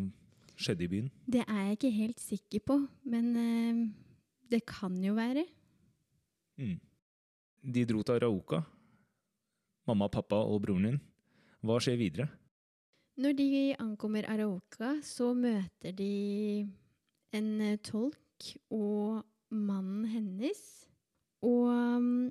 skjedde 0.56 0.85
i 0.87 0.88
byen? 0.88 1.11
Det 1.29 1.43
er 1.44 1.59
jeg 1.67 1.76
ikke 1.76 1.91
helt 1.91 2.21
sikker 2.21 2.62
på, 2.65 2.76
men 3.05 3.37
øh, 3.37 3.88
det 4.50 4.64
kan 4.66 4.97
jo 5.04 5.12
være. 5.14 5.45
Mm. 6.57 6.81
De 7.61 7.85
dro 7.85 8.02
til 8.02 8.16
Arauca. 8.16 8.62
Mamma, 9.87 10.09
pappa 10.09 10.37
og 10.37 10.62
broren 10.62 10.87
din. 10.88 11.00
Hva 11.61 11.76
skjer 11.83 12.00
videre? 12.00 12.28
Når 13.21 13.35
de 13.37 13.47
ankommer 13.83 14.25
Arauca, 14.33 14.95
så 15.05 15.35
møter 15.37 15.93
de 15.93 16.12
en 17.37 17.49
eh, 17.61 17.81
tolk 17.85 18.47
og 18.73 19.21
mannen 19.53 20.07
hennes. 20.09 20.62
Og 21.45 21.69
um, 21.69 22.31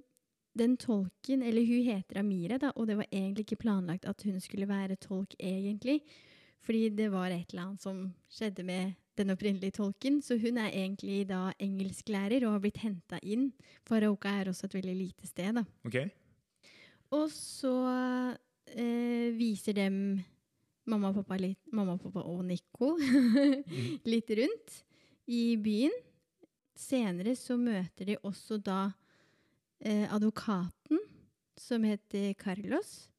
den 0.57 0.73
tolken, 0.81 1.43
eller 1.45 1.67
hun 1.67 1.85
heter 1.85 2.21
Amira, 2.23 2.57
da, 2.61 2.71
og 2.75 2.87
det 2.89 2.97
var 2.97 3.09
egentlig 3.11 3.45
ikke 3.45 3.59
planlagt 3.67 4.07
at 4.09 4.23
hun 4.25 4.39
skulle 4.41 4.69
være 4.69 4.97
tolk 5.01 5.35
egentlig, 5.37 5.99
fordi 6.65 6.89
det 6.97 7.11
var 7.13 7.29
et 7.35 7.53
eller 7.53 7.67
annet 7.67 7.85
som 7.85 8.01
skjedde 8.33 8.65
med 8.65 8.97
den 9.19 9.35
opprinnelige 9.35 9.77
tolken. 9.77 10.23
Så 10.25 10.39
hun 10.41 10.57
er 10.57 10.73
egentlig 10.73 11.21
da 11.29 11.51
engelsklærer 11.61 12.47
og 12.47 12.57
har 12.57 12.65
blitt 12.65 12.81
henta 12.81 13.21
inn. 13.21 13.51
For 13.85 13.99
Arauca 13.99 14.33
er 14.39 14.49
også 14.49 14.71
et 14.71 14.79
veldig 14.79 14.97
lite 14.97 15.29
sted, 15.29 15.61
da. 15.61 15.65
Okay. 15.85 16.09
Og 17.13 17.29
så 17.33 17.77
eh, 18.73 19.29
viser 19.37 19.77
dem 19.77 20.19
mamma 20.89 21.11
og, 21.11 21.19
pappa 21.21 21.37
litt, 21.39 21.61
mamma 21.75 21.95
og 21.95 22.03
pappa 22.03 22.23
og 22.27 22.43
Nico 22.47 22.95
litt 24.11 24.31
rundt 24.39 24.79
i 25.29 25.43
byen. 25.61 25.93
Senere 26.79 27.35
så 27.35 27.57
møter 27.59 28.07
de 28.07 28.15
også 28.23 28.57
da 28.63 28.87
eh, 29.83 30.07
advokaten, 30.07 31.01
som 31.59 31.83
heter 31.83 32.33
Carlos. 32.39 33.09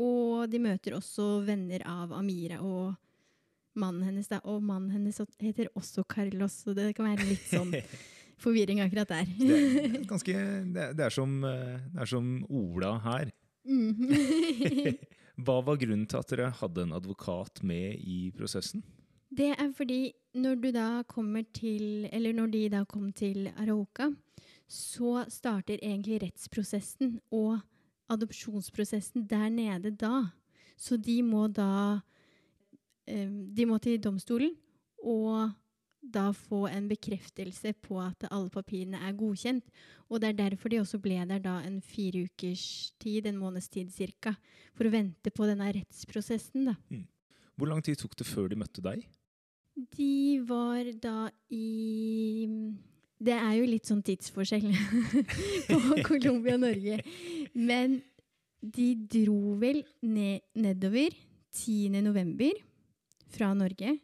Og 0.00 0.48
de 0.48 0.60
møter 0.62 0.96
også 0.96 1.42
venner 1.44 1.84
av 1.84 2.14
Amira 2.16 2.62
og 2.64 2.94
mannen 3.76 4.06
hennes. 4.08 4.30
Da. 4.30 4.40
Og 4.48 4.62
mannen 4.64 4.90
hennes 4.94 5.20
heter 5.40 5.68
også 5.76 6.06
Carlos, 6.08 6.62
så 6.64 6.74
det 6.76 6.94
kan 6.96 7.10
være 7.10 7.28
litt 7.28 7.44
sånn 7.50 7.74
forvirring 8.42 8.80
akkurat 8.80 9.12
der. 9.12 9.28
Det 9.36 9.60
er, 9.60 10.00
ganske, 10.08 10.36
det 10.96 11.06
er, 11.06 11.14
som, 11.14 11.38
eh, 11.44 11.76
det 11.92 12.04
er 12.06 12.12
som 12.16 12.34
Ola 12.48 12.96
her. 13.04 13.32
Mhm. 13.68 14.96
Hva 15.40 15.60
var 15.64 15.78
grunnen 15.80 16.06
til 16.10 16.20
at 16.20 16.32
dere 16.32 16.50
hadde 16.60 16.84
en 16.84 16.96
advokat 16.96 17.62
med 17.66 18.00
i 18.00 18.30
prosessen? 18.36 18.82
Det 19.30 19.52
er 19.54 19.70
fordi 19.76 20.12
når 20.34 20.58
du 20.58 20.70
da 20.74 21.02
kommer 21.06 21.44
til 21.54 22.08
Eller 22.12 22.32
når 22.34 22.46
de 22.50 22.68
da 22.68 22.84
kom 22.84 23.12
til 23.12 23.46
Arauca, 23.56 24.10
så 24.68 25.24
starter 25.28 25.78
egentlig 25.82 26.22
rettsprosessen 26.22 27.20
og 27.30 27.60
adopsjonsprosessen 28.10 29.26
der 29.30 29.48
nede 29.48 29.90
da. 29.90 30.30
Så 30.76 30.96
de 30.96 31.22
må 31.22 31.46
da 31.46 32.00
eh, 33.06 33.30
De 33.30 33.66
må 33.66 33.78
til 33.78 34.02
domstolen 34.02 34.54
og 35.02 35.50
da 36.00 36.30
få 36.32 36.64
en 36.70 36.88
bekreftelse 36.88 37.74
på 37.84 37.98
at 38.00 38.24
alle 38.30 38.50
papirene 38.52 39.00
er 39.04 39.16
godkjent. 39.16 39.64
Og 40.08 40.20
det 40.22 40.30
er 40.30 40.38
derfor 40.38 40.72
de 40.72 40.80
også 40.80 41.00
ble 41.02 41.20
der 41.28 41.42
da 41.44 41.58
en 41.66 41.80
fire 41.84 42.24
ukers 42.26 42.92
tid, 43.02 43.26
en 43.26 43.38
måneds 43.40 43.68
tid 43.68 43.92
cirka, 43.94 44.34
for 44.74 44.88
å 44.88 44.94
vente 44.94 45.30
på 45.30 45.48
denne 45.48 45.68
rettsprosessen, 45.76 46.70
da. 46.72 46.76
Hvor 47.60 47.68
lang 47.68 47.84
tid 47.84 48.00
tok 48.00 48.16
det 48.16 48.26
før 48.28 48.48
de 48.50 48.58
møtte 48.60 48.82
deg? 48.84 49.04
De 49.96 50.40
var 50.48 50.88
da 51.00 51.30
i 51.54 52.48
Det 53.20 53.36
er 53.36 53.54
jo 53.58 53.68
litt 53.68 53.88
sånn 53.88 54.02
tidsforskjell 54.04 54.66
på 55.70 55.80
Colombia 56.08 56.56
og 56.56 56.64
Norge. 56.64 57.00
Men 57.52 58.00
de 58.60 58.94
dro 59.08 59.56
vel 59.60 59.82
ned, 60.04 60.40
nedover 60.56 61.12
10. 61.52 62.00
november 62.04 62.56
fra 63.30 63.52
Norge. 63.56 63.98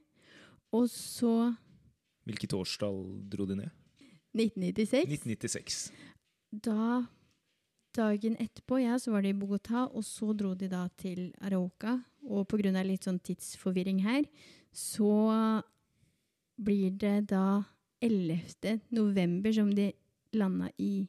Og 0.77 0.89
så 0.93 1.55
Hvilket 2.27 2.57
årstall 2.59 3.03
dro 3.31 3.47
de 3.47 3.61
ned? 3.63 3.75
1996. 4.37 5.07
1996. 5.07 5.93
Da 6.51 7.07
Dagen 7.97 8.35
etterpå 8.37 8.77
ja, 8.83 8.99
så 9.01 9.15
var 9.15 9.25
de 9.25 9.31
i 9.33 9.37
Bogotá, 9.37 9.87
og 9.87 10.05
så 10.05 10.35
dro 10.37 10.53
de 10.59 10.69
da 10.69 10.83
til 11.01 11.31
Arauca. 11.41 11.97
Og 12.29 12.45
pga. 12.51 12.83
litt 12.85 13.07
sånn 13.07 13.21
tidsforvirring 13.25 14.03
her, 14.05 14.27
så 14.73 15.63
blir 16.57 16.91
det 16.91 17.29
da 17.33 17.63
11. 18.05 18.83
november 18.91 19.53
som 19.53 19.71
de 19.73 19.93
landa 20.37 20.69
i 20.77 21.07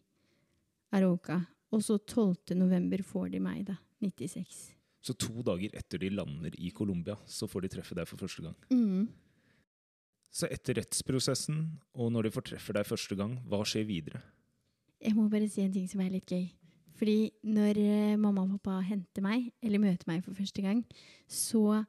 Arauca. 0.95 1.41
Og 1.75 1.83
så 1.83 1.97
12. 1.97 2.55
november 2.55 3.03
får 3.03 3.33
de 3.35 3.43
meg, 3.43 3.65
da. 3.67 3.75
96. 3.99 4.77
Så 5.01 5.13
to 5.17 5.41
dager 5.43 5.73
etter 5.75 5.99
de 5.99 6.09
lander 6.13 6.55
i 6.55 6.69
Colombia, 6.71 7.17
så 7.25 7.47
får 7.47 7.65
de 7.65 7.73
treffe 7.75 7.95
deg 7.97 8.07
for 8.07 8.21
første 8.21 8.45
gang. 8.45 8.55
Mm. 8.71 9.07
Så 10.37 10.45
etter 10.53 10.77
rettsprosessen, 10.77 11.63
og 11.97 12.11
når 12.13 12.27
de 12.27 12.33
fortreffer 12.35 12.77
deg 12.77 12.85
første 12.85 13.15
gang, 13.17 13.37
hva 13.49 13.63
skjer 13.65 13.87
videre? 13.89 14.21
Jeg 15.01 15.15
må 15.17 15.25
bare 15.31 15.47
si 15.49 15.63
en 15.63 15.73
ting 15.73 15.87
som 15.89 16.01
er 16.03 16.11
litt 16.13 16.29
gøy. 16.29 16.45
Fordi 16.97 17.15
når 17.45 17.79
eh, 17.81 18.17
mamma 18.21 18.43
og 18.43 18.57
pappa 18.57 18.79
henter 18.85 19.25
meg, 19.25 19.47
eller 19.65 19.81
møter 19.81 20.09
meg 20.09 20.21
for 20.25 20.37
første 20.37 20.61
gang, 20.65 20.83
så 21.29 21.81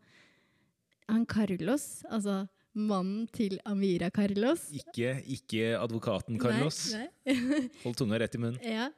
han 1.08 1.24
Carlos, 1.28 2.02
altså 2.08 2.42
mannen 2.78 3.26
til 3.32 3.56
Amira 3.66 4.10
Carlos 4.14 4.66
Ikke, 4.76 5.16
ikke 5.24 5.72
advokaten 5.80 6.36
Carlos. 6.40 6.82
Nei, 6.94 7.08
nei. 7.28 7.62
Hold 7.84 7.96
tunga 8.00 8.20
rett 8.20 8.36
i 8.36 8.42
munnen. 8.42 8.60
ja. 8.64 8.90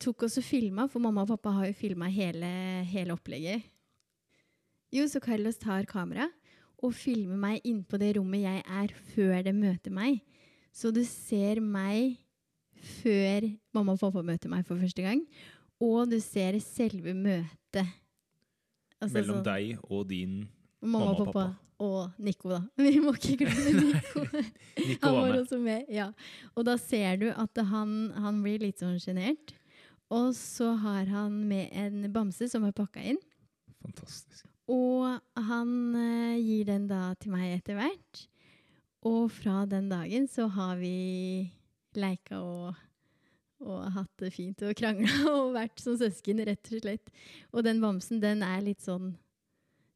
Tok 0.00 0.22
også 0.24 0.40
filma, 0.40 0.86
for 0.88 0.96
mamma 1.04 1.26
og 1.26 1.34
pappa 1.34 1.50
har 1.58 1.66
jo 1.68 1.74
filma 1.76 2.06
hele, 2.08 2.48
hele 2.88 3.12
opplegget. 3.12 3.66
Jo, 4.96 5.04
så 5.04 5.20
Carlos 5.20 5.60
tar 5.60 5.84
kamera 5.84 6.24
og 6.80 6.94
filmer 6.96 7.36
meg 7.40 7.66
inn 7.68 7.82
på 7.84 7.98
det 8.00 8.14
rommet 8.16 8.44
jeg 8.46 8.64
er 8.64 8.92
før 9.12 9.40
det 9.46 9.54
møter 9.56 9.92
meg. 9.94 10.20
Så 10.72 10.92
du 10.94 11.02
ser 11.04 11.60
meg 11.60 12.16
før 13.00 13.48
mamma 13.76 13.96
og 13.96 14.00
pappa 14.00 14.22
møter 14.24 14.52
meg 14.52 14.64
for 14.68 14.80
første 14.80 15.04
gang, 15.04 15.24
og 15.80 16.10
du 16.12 16.18
ser 16.24 16.56
selve 16.64 17.12
møtet. 17.16 17.96
Altså 19.00 19.16
Mellom 19.16 19.40
så, 19.40 19.44
deg 19.48 19.78
og 19.88 20.08
din 20.10 20.40
Mamma 20.80 21.12
og 21.12 21.26
pappa 21.26 21.44
og 21.80 22.10
Nico, 22.20 22.50
da. 22.52 22.60
Vi 22.84 23.00
må 23.00 23.14
ikke 23.16 23.46
glemme 23.46 23.80
Nico. 23.94 24.24
Nico 24.76 25.00
Han 25.06 25.14
var 25.14 25.22
var 25.22 25.30
med. 25.30 25.40
også 25.40 25.58
med, 25.60 25.88
ja. 25.88 26.10
Og 26.54 26.66
da 26.68 26.76
ser 26.80 27.16
du 27.22 27.30
at 27.32 27.62
han, 27.70 27.94
han 28.20 28.42
blir 28.44 28.60
litt 28.60 28.82
sånn 28.82 29.00
sjenert. 29.00 29.54
Og 30.12 30.34
så 30.36 30.74
har 30.82 31.08
han 31.08 31.40
med 31.48 31.70
en 31.72 32.04
bamse 32.12 32.50
som 32.50 32.66
er 32.68 32.76
pakka 32.76 33.02
inn. 33.12 33.20
Fantastisk. 33.80 34.49
Og 34.70 35.40
han 35.50 35.70
eh, 35.98 36.36
gir 36.38 36.68
den 36.68 36.84
da 36.90 37.10
til 37.18 37.32
meg 37.34 37.56
etter 37.58 37.78
hvert. 37.78 38.26
Og 39.08 39.30
fra 39.32 39.64
den 39.66 39.88
dagen 39.90 40.28
så 40.30 40.46
har 40.52 40.76
vi 40.78 40.92
leika 41.96 42.38
og, 42.44 42.76
og 43.64 43.80
hatt 43.96 44.12
det 44.22 44.30
fint 44.34 44.62
og 44.68 44.76
krangla 44.78 45.24
og 45.40 45.54
vært 45.56 45.80
som 45.82 45.96
søsken, 45.98 46.42
rett 46.46 46.70
og 46.70 46.84
slett. 46.84 47.10
Og 47.50 47.64
den 47.66 47.80
bamsen, 47.82 48.20
den 48.22 48.44
er 48.46 48.62
litt 48.64 48.84
sånn 48.84 49.14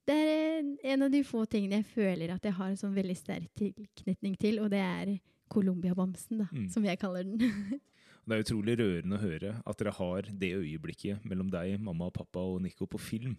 Det 0.08 0.16
er 0.16 0.66
en 0.94 1.06
av 1.06 1.12
de 1.12 1.22
få 1.24 1.44
tingene 1.48 1.78
jeg 1.82 1.90
føler 1.94 2.34
at 2.34 2.44
jeg 2.44 2.56
har 2.58 2.72
en 2.72 2.80
sånn 2.80 2.96
veldig 2.96 3.14
sterk 3.16 3.52
tilknytning 3.56 4.34
til, 4.40 4.58
og 4.64 4.72
det 4.74 4.82
er 4.84 5.14
Colombia-bamsen, 5.52 6.40
da, 6.42 6.46
Mm. 6.52 6.68
som 6.72 6.84
jeg 6.84 6.98
kaller 6.98 7.24
den. 7.24 7.38
Det 8.24 8.32
er 8.32 8.40
utrolig 8.42 8.74
rørende 8.80 9.18
å 9.18 9.20
høre 9.20 9.50
at 9.68 9.76
dere 9.78 9.92
har 9.98 10.22
det 10.40 10.48
øyeblikket 10.56 11.24
mellom 11.28 11.50
deg, 11.52 11.74
mamma 11.78 12.06
og 12.08 12.14
pappa 12.16 12.40
og 12.40 12.62
Nico 12.64 12.86
på 12.88 12.96
film. 12.96 13.34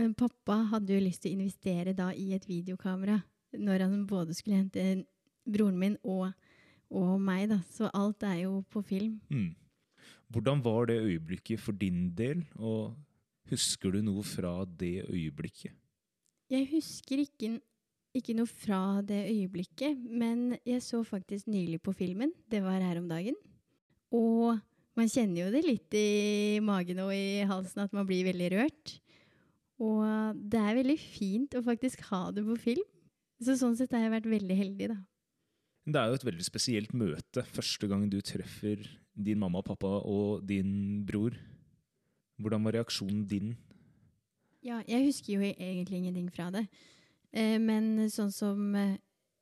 Men 0.00 0.14
Pappa 0.18 0.60
hadde 0.72 0.96
jo 0.96 1.02
lyst 1.04 1.22
til 1.22 1.32
å 1.32 1.38
investere 1.38 1.94
da 1.96 2.10
i 2.12 2.32
et 2.34 2.46
videokamera 2.48 3.20
når 3.54 3.84
han 3.86 4.06
både 4.10 4.34
skulle 4.34 4.58
hente 4.58 5.04
broren 5.46 5.78
min 5.78 5.98
og, 6.02 6.32
og 6.90 7.12
meg, 7.22 7.46
da. 7.52 7.60
Så 7.70 7.90
alt 7.94 8.24
er 8.26 8.44
jo 8.44 8.62
på 8.72 8.82
film. 8.86 9.20
Mm. 9.30 9.52
Hvordan 10.34 10.64
var 10.64 10.88
det 10.90 10.98
øyeblikket 11.04 11.62
for 11.62 11.76
din 11.78 12.08
del, 12.16 12.42
og 12.58 12.96
husker 13.52 13.94
du 13.94 14.00
noe 14.02 14.24
fra 14.26 14.56
det 14.66 15.04
øyeblikket? 15.06 15.76
Jeg 16.50 16.66
husker 16.72 17.22
ikke, 17.22 17.54
ikke 18.16 18.34
noe 18.36 18.50
fra 18.50 19.00
det 19.06 19.22
øyeblikket, 19.30 20.00
men 20.10 20.56
jeg 20.66 20.82
så 20.82 21.04
faktisk 21.06 21.46
nylig 21.46 21.80
på 21.84 21.94
filmen. 21.96 22.34
Det 22.50 22.64
var 22.64 22.82
her 22.82 22.98
om 23.00 23.08
dagen. 23.08 23.38
Og 24.14 24.58
man 24.98 25.10
kjenner 25.10 25.46
jo 25.46 25.54
det 25.54 25.64
litt 25.66 25.96
i 25.98 26.58
magen 26.62 27.00
og 27.06 27.14
i 27.14 27.46
halsen 27.48 27.86
at 27.86 27.94
man 27.96 28.06
blir 28.08 28.26
veldig 28.28 28.50
rørt. 28.58 28.98
Og 29.82 30.38
det 30.38 30.60
er 30.60 30.78
veldig 30.78 30.98
fint 31.00 31.56
å 31.58 31.64
faktisk 31.66 32.04
ha 32.10 32.28
det 32.34 32.44
på 32.46 32.56
film. 32.60 32.84
Så 33.42 33.56
sånn 33.58 33.74
sett 33.76 33.92
har 33.94 34.04
jeg 34.04 34.14
vært 34.14 34.30
veldig 34.30 34.56
heldig, 34.58 34.90
da. 34.92 34.98
Det 35.84 36.00
er 36.00 36.08
jo 36.08 36.16
et 36.16 36.26
veldig 36.30 36.46
spesielt 36.46 36.94
møte 36.96 37.42
første 37.52 37.88
gang 37.90 38.06
du 38.08 38.20
treffer 38.24 38.86
din 39.14 39.40
mamma 39.42 39.60
og 39.60 39.66
pappa 39.68 39.90
og 40.08 40.44
din 40.48 41.02
bror. 41.06 41.36
Hvordan 42.40 42.64
var 42.64 42.78
reaksjonen 42.78 43.26
din? 43.28 43.52
Ja, 44.64 44.80
jeg 44.88 45.10
husker 45.10 45.34
jo 45.36 45.50
egentlig 45.50 46.00
ingenting 46.00 46.30
fra 46.32 46.48
det. 46.54 46.64
Eh, 47.34 47.58
men 47.60 48.08
sånn 48.10 48.32
som 48.32 48.70
eh, 48.78 48.96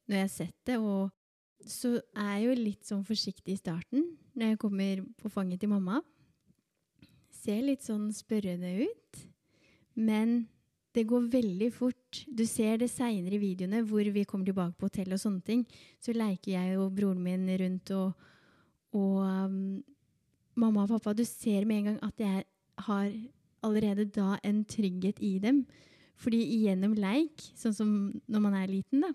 når 0.09 0.19
jeg 0.19 0.27
har 0.27 0.33
sett 0.35 0.57
det, 0.67 0.79
og 0.83 1.13
så 1.69 1.95
er 2.19 2.33
jeg 2.35 2.47
jo 2.49 2.57
litt 2.59 2.89
sånn 2.89 3.05
forsiktig 3.07 3.55
i 3.55 3.61
starten 3.61 4.09
når 4.35 4.53
jeg 4.53 4.61
kommer 4.65 5.05
på 5.21 5.31
fanget 5.31 5.63
til 5.63 5.71
mamma. 5.71 6.01
Ser 7.43 7.63
litt 7.63 7.87
sånn 7.87 8.11
spørrende 8.15 8.73
ut. 8.83 9.23
Men 9.95 10.43
det 10.93 11.07
går 11.09 11.29
veldig 11.33 11.71
fort. 11.73 12.23
Du 12.29 12.45
ser 12.49 12.83
det 12.83 12.91
seinere 12.93 13.39
i 13.39 13.43
videoene 13.43 13.83
hvor 13.89 14.05
vi 14.15 14.25
kommer 14.29 14.49
tilbake 14.49 14.77
på 14.77 14.91
hotell 14.91 15.15
og 15.15 15.23
sånne 15.23 15.45
ting. 15.47 15.65
Så 16.03 16.15
leker 16.17 16.53
jeg 16.55 16.81
og 16.81 16.93
broren 16.97 17.23
min 17.25 17.49
rundt 17.63 17.93
og, 17.97 18.13
og 18.97 19.23
um, 19.25 19.81
mamma 20.61 20.85
og 20.85 20.93
pappa. 20.93 21.17
Du 21.17 21.25
ser 21.29 21.65
med 21.69 21.81
en 21.81 21.91
gang 21.91 22.03
at 22.05 22.21
jeg 22.21 22.45
har 22.89 23.09
allerede 23.63 24.09
da 24.13 24.37
en 24.45 24.63
trygghet 24.69 25.23
i 25.25 25.39
dem. 25.43 25.65
Fordi 26.23 26.43
gjennom 26.63 26.95
leik, 26.95 27.41
sånn 27.57 27.75
som 27.75 27.91
når 28.31 28.43
man 28.45 28.57
er 28.61 28.71
liten, 28.71 29.03
da, 29.03 29.13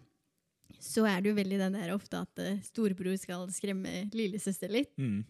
så 0.82 1.06
er 1.08 1.22
det 1.22 1.32
jo 1.32 1.38
veldig 1.38 1.60
den 1.62 1.78
der 1.78 1.94
ofte 1.94 2.20
at 2.26 2.42
eh, 2.44 2.62
storebror 2.66 3.16
skal 3.22 3.46
skremme 3.54 4.08
lillesøster 4.16 4.72
litt. 4.74 4.92
Mm. 5.00 5.22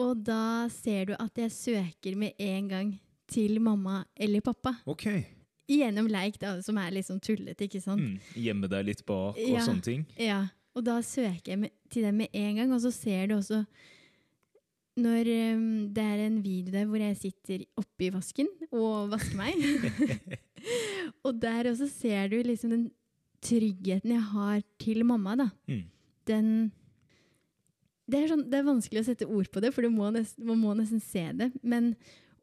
Og 0.00 0.22
da 0.24 0.70
ser 0.72 1.10
du 1.10 1.16
at 1.18 1.36
jeg 1.38 1.52
søker 1.52 2.16
med 2.18 2.38
en 2.40 2.70
gang 2.70 2.92
til 3.32 3.58
mamma 3.64 4.02
eller 4.16 4.44
pappa. 4.44 4.74
Ok. 4.90 5.06
Gjennom 5.72 6.08
leik, 6.10 6.38
da, 6.42 6.56
som 6.64 6.78
er 6.82 6.92
litt 6.92 7.08
sånn 7.08 7.22
tullete, 7.22 7.68
ikke 7.68 7.80
sant? 7.82 8.02
Mm. 8.02 8.34
Gjemme 8.44 8.68
deg 8.72 8.90
litt 8.90 9.04
bak 9.08 9.38
og 9.38 9.48
Ja. 9.54 9.64
sånne 9.64 9.84
ting. 9.86 10.06
Ja, 10.20 10.42
og 10.76 10.84
da 10.84 11.00
søker 11.04 11.54
jeg 11.54 11.58
med, 11.64 11.72
til 11.92 12.02
dem 12.08 12.16
med 12.22 12.28
en 12.32 12.56
gang, 12.56 12.72
og 12.72 12.80
så 12.84 12.92
ser 12.92 13.26
du 13.28 13.36
også 13.38 13.64
når 15.00 15.28
um, 15.56 15.88
det 15.94 16.04
er 16.04 16.26
en 16.26 16.42
video 16.44 16.72
der 16.74 16.84
hvor 16.84 17.00
jeg 17.00 17.16
sitter 17.16 17.62
oppi 17.80 18.10
vasken 18.12 18.48
og 18.70 19.08
vasker 19.14 19.38
meg. 19.38 19.56
og 21.24 21.40
der 21.40 21.70
også 21.70 21.88
ser 21.88 22.28
du 22.28 22.42
liksom 22.44 22.74
den 22.74 22.84
tryggheten 23.42 24.12
jeg 24.12 24.22
har 24.34 24.62
til 24.82 25.04
mamma, 25.08 25.36
da. 25.40 25.48
Mm. 25.70 25.82
Den 26.28 26.48
det 28.12 28.18
er, 28.18 28.28
sånn, 28.28 28.42
det 28.50 28.58
er 28.58 28.66
vanskelig 28.66 29.00
å 29.00 29.06
sette 29.06 29.28
ord 29.30 29.48
på 29.54 29.60
det, 29.62 29.70
for 29.72 29.86
du 29.86 29.92
må 29.94 30.10
nesten, 30.12 30.44
man 30.44 30.58
må 30.60 30.74
nesten 30.76 31.00
se 31.00 31.22
det. 31.38 31.48
Men 31.62 31.94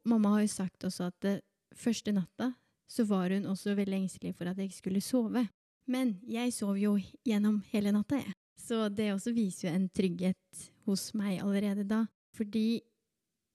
mamma 0.07 0.35
har 0.35 0.45
jo 0.45 0.51
sagt 0.53 0.85
også 0.87 1.09
at 1.09 1.17
det, 1.25 1.39
første 1.75 2.11
natta 2.15 2.53
så 2.89 3.05
var 3.05 3.29
hun 3.29 3.45
også 3.45 3.75
veldig 3.77 4.03
engstelig 4.03 4.33
for 4.35 4.49
at 4.49 4.57
jeg 4.57 4.73
skulle 4.73 5.01
sove. 5.01 5.45
Men 5.89 6.15
jeg 6.25 6.53
sov 6.53 6.77
jo 6.77 6.95
gjennom 7.25 7.61
hele 7.71 7.93
natta, 7.93 8.17
jeg. 8.17 8.33
Så 8.59 8.89
det 8.93 9.11
også 9.13 9.33
viser 9.33 9.69
jo 9.69 9.75
en 9.75 9.87
trygghet 9.89 10.65
hos 10.85 11.09
meg 11.17 11.39
allerede 11.41 11.85
da. 11.87 12.03
Fordi 12.35 12.81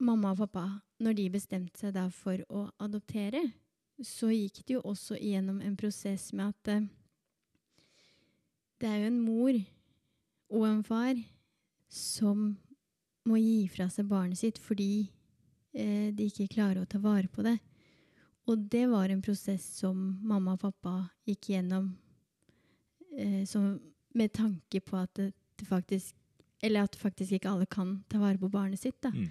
mamma 0.02 0.32
og 0.32 0.44
pappa, 0.44 0.64
når 1.02 1.18
de 1.18 1.28
bestemte 1.34 1.78
seg 1.78 1.94
da 1.96 2.08
for 2.14 2.40
å 2.48 2.68
adoptere, 2.82 3.42
så 4.02 4.30
gikk 4.32 4.64
det 4.64 4.78
jo 4.78 4.84
også 4.86 5.18
igjennom 5.18 5.60
en 5.62 5.76
prosess 5.78 6.32
med 6.34 6.50
at 6.50 6.72
eh, 6.72 6.86
det 8.82 8.90
er 8.90 9.04
jo 9.04 9.10
en 9.12 9.20
mor 9.22 9.58
og 10.54 10.64
en 10.66 10.82
far 10.86 11.18
som 11.94 12.56
må 13.24 13.38
gi 13.38 13.68
fra 13.70 13.86
seg 13.92 14.08
barnet 14.10 14.40
sitt 14.40 14.58
fordi 14.60 15.06
eh, 15.06 15.23
de 15.74 16.26
ikke 16.28 16.52
klarer 16.52 16.84
å 16.84 16.86
ta 16.86 17.00
vare 17.02 17.26
på 17.26 17.42
det. 17.42 17.56
Og 18.50 18.66
det 18.70 18.84
var 18.92 19.08
en 19.08 19.22
prosess 19.24 19.64
som 19.78 20.00
mamma 20.24 20.56
og 20.56 20.64
pappa 20.66 20.94
gikk 21.28 21.54
gjennom, 21.54 21.94
eh, 23.16 23.44
som 23.48 23.78
med 24.14 24.32
tanke 24.36 24.80
på 24.84 25.00
at 25.00 25.14
det, 25.14 25.32
faktisk 25.68 26.14
Eller 26.64 26.86
at 26.86 26.96
faktisk 26.96 27.32
ikke 27.32 27.50
alle 27.50 27.66
kan 27.66 28.04
ta 28.08 28.16
vare 28.18 28.38
på 28.38 28.48
barnet 28.48 28.80
sitt. 28.80 28.98
da. 29.02 29.10
Mm. 29.10 29.28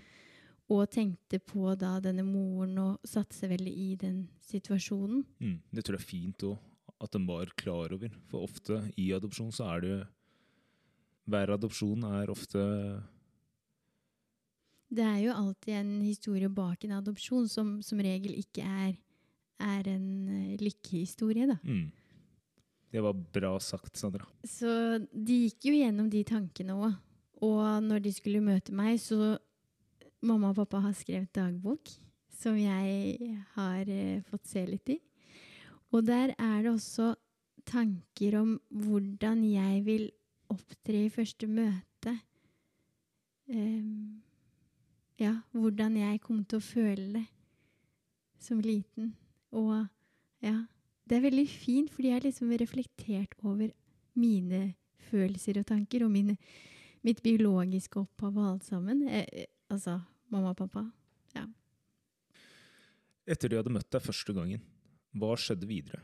Og 0.69 0.91
tenkte 0.91 1.39
på 1.39 1.75
da 1.75 1.99
denne 1.99 2.21
moren 2.21 2.77
og 2.77 2.99
satse 3.03 3.49
veldig 3.49 3.73
i 3.73 3.95
den 3.95 4.29
situasjonen. 4.39 5.25
Mm. 5.39 5.59
Det 5.73 5.83
tror 5.83 5.97
jeg 5.97 6.03
er 6.03 6.11
fint 6.11 6.37
òg, 6.43 6.59
at 7.01 7.11
de 7.11 7.25
var 7.25 7.45
klar 7.57 7.91
over. 7.91 8.11
For 8.29 8.43
ofte 8.43 8.93
i 8.97 9.09
adopsjon 9.13 9.51
så 9.51 9.65
er 9.75 9.81
det 9.81 10.07
Hver 11.25 11.55
adopsjon 11.55 12.03
er 12.03 12.29
ofte 12.29 13.01
Det 14.93 15.05
er 15.05 15.19
jo 15.23 15.33
alltid 15.33 15.73
en 15.79 15.93
historie 16.03 16.49
bak 16.53 16.83
en 16.85 16.97
adopsjon 16.99 17.47
som 17.49 17.75
som 17.81 18.01
regel 18.03 18.35
ikke 18.37 18.61
er, 18.61 18.93
er 19.63 19.89
en 19.89 20.07
eh, 20.29 20.57
lykkehistorie, 20.61 21.49
da. 21.49 21.57
mm. 21.63 21.91
Det 22.93 23.01
var 23.01 23.17
bra 23.33 23.55
sagt, 23.57 23.95
Sandra. 23.97 24.27
Så 24.45 24.69
de 25.09 25.39
gikk 25.47 25.65
jo 25.65 25.71
gjennom 25.73 26.11
de 26.13 26.19
tankene 26.29 26.75
òg. 26.77 26.99
Og 27.41 27.63
når 27.81 28.03
de 28.05 28.11
skulle 28.13 28.43
møte 28.43 28.75
meg, 28.75 28.99
så 29.01 29.39
Mamma 30.23 30.53
og 30.53 30.59
pappa 30.61 30.79
har 30.85 30.93
skrevet 30.95 31.33
dagbok, 31.35 31.89
som 32.39 32.55
jeg 32.55 33.33
har 33.57 33.89
eh, 33.91 34.21
fått 34.29 34.45
se 34.47 34.61
litt 34.69 34.93
i. 34.93 34.99
Og 35.91 36.05
der 36.07 36.31
er 36.37 36.61
det 36.63 36.71
også 36.71 37.09
tanker 37.67 38.37
om 38.39 38.53
hvordan 38.71 39.41
jeg 39.49 39.81
vil 39.83 40.05
opptre 40.53 41.01
i 41.05 41.11
første 41.11 41.49
møte. 41.49 42.13
Em, 43.51 44.21
ja, 45.21 45.35
hvordan 45.51 45.97
jeg 45.99 46.21
kom 46.23 46.43
til 46.45 46.59
å 46.59 46.65
føle 46.65 47.07
det 47.17 47.25
som 48.43 48.61
liten. 48.63 49.13
Og 49.55 49.85
ja, 50.43 50.55
det 51.07 51.17
er 51.17 51.27
veldig 51.27 51.47
fint, 51.49 51.91
fordi 51.93 52.09
jeg 52.09 52.19
har 52.19 52.25
liksom 52.27 52.55
reflektert 52.59 53.35
over 53.43 53.69
mine 54.19 54.73
følelser 55.09 55.59
og 55.61 55.67
tanker, 55.69 56.05
og 56.05 56.11
mine, 56.13 56.37
mitt 57.05 57.21
biologiske 57.23 58.01
opphav 58.01 58.35
og 58.37 58.49
alt 58.49 58.67
sammen. 58.67 59.05
Eh, 59.07 59.27
eh, 59.31 59.51
altså 59.69 59.99
mamma 60.33 60.51
og 60.55 60.61
pappa. 60.65 60.87
Etter 63.23 63.49
de 63.49 63.59
hadde 63.59 63.71
møtt 63.71 63.87
deg 63.93 64.03
første 64.03 64.35
gangen, 64.35 64.63
hva 65.15 65.35
skjedde 65.39 65.67
videre? 65.69 66.01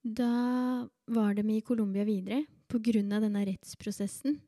Da 0.00 0.86
var 1.10 1.34
de 1.36 1.44
i 1.56 1.62
Colombia 1.66 2.06
videre 2.06 2.44
av 2.70 3.24
denne 3.24 3.42
rettsprosessen. 3.48 4.38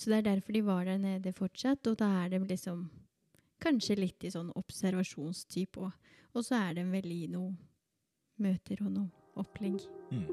Så 0.00 0.08
det 0.08 0.16
er 0.16 0.28
derfor 0.30 0.56
de 0.56 0.62
var 0.64 0.86
der 0.88 0.96
nede 0.96 1.32
fortsatt, 1.36 1.84
og 1.90 1.98
da 2.00 2.06
er 2.22 2.30
de 2.32 2.38
liksom 2.48 2.86
kanskje 3.60 3.98
litt 3.98 4.24
i 4.24 4.30
sånn 4.32 4.48
observasjonstype 4.56 5.82
òg. 5.84 6.12
Og 6.32 6.46
så 6.46 6.56
er 6.56 6.78
de 6.78 6.84
vel 6.88 7.10
i 7.12 7.26
noen 7.28 7.58
møter 8.40 8.80
og 8.80 8.94
noe 8.94 9.34
opplegg. 9.36 9.82
Mm. 10.08 10.30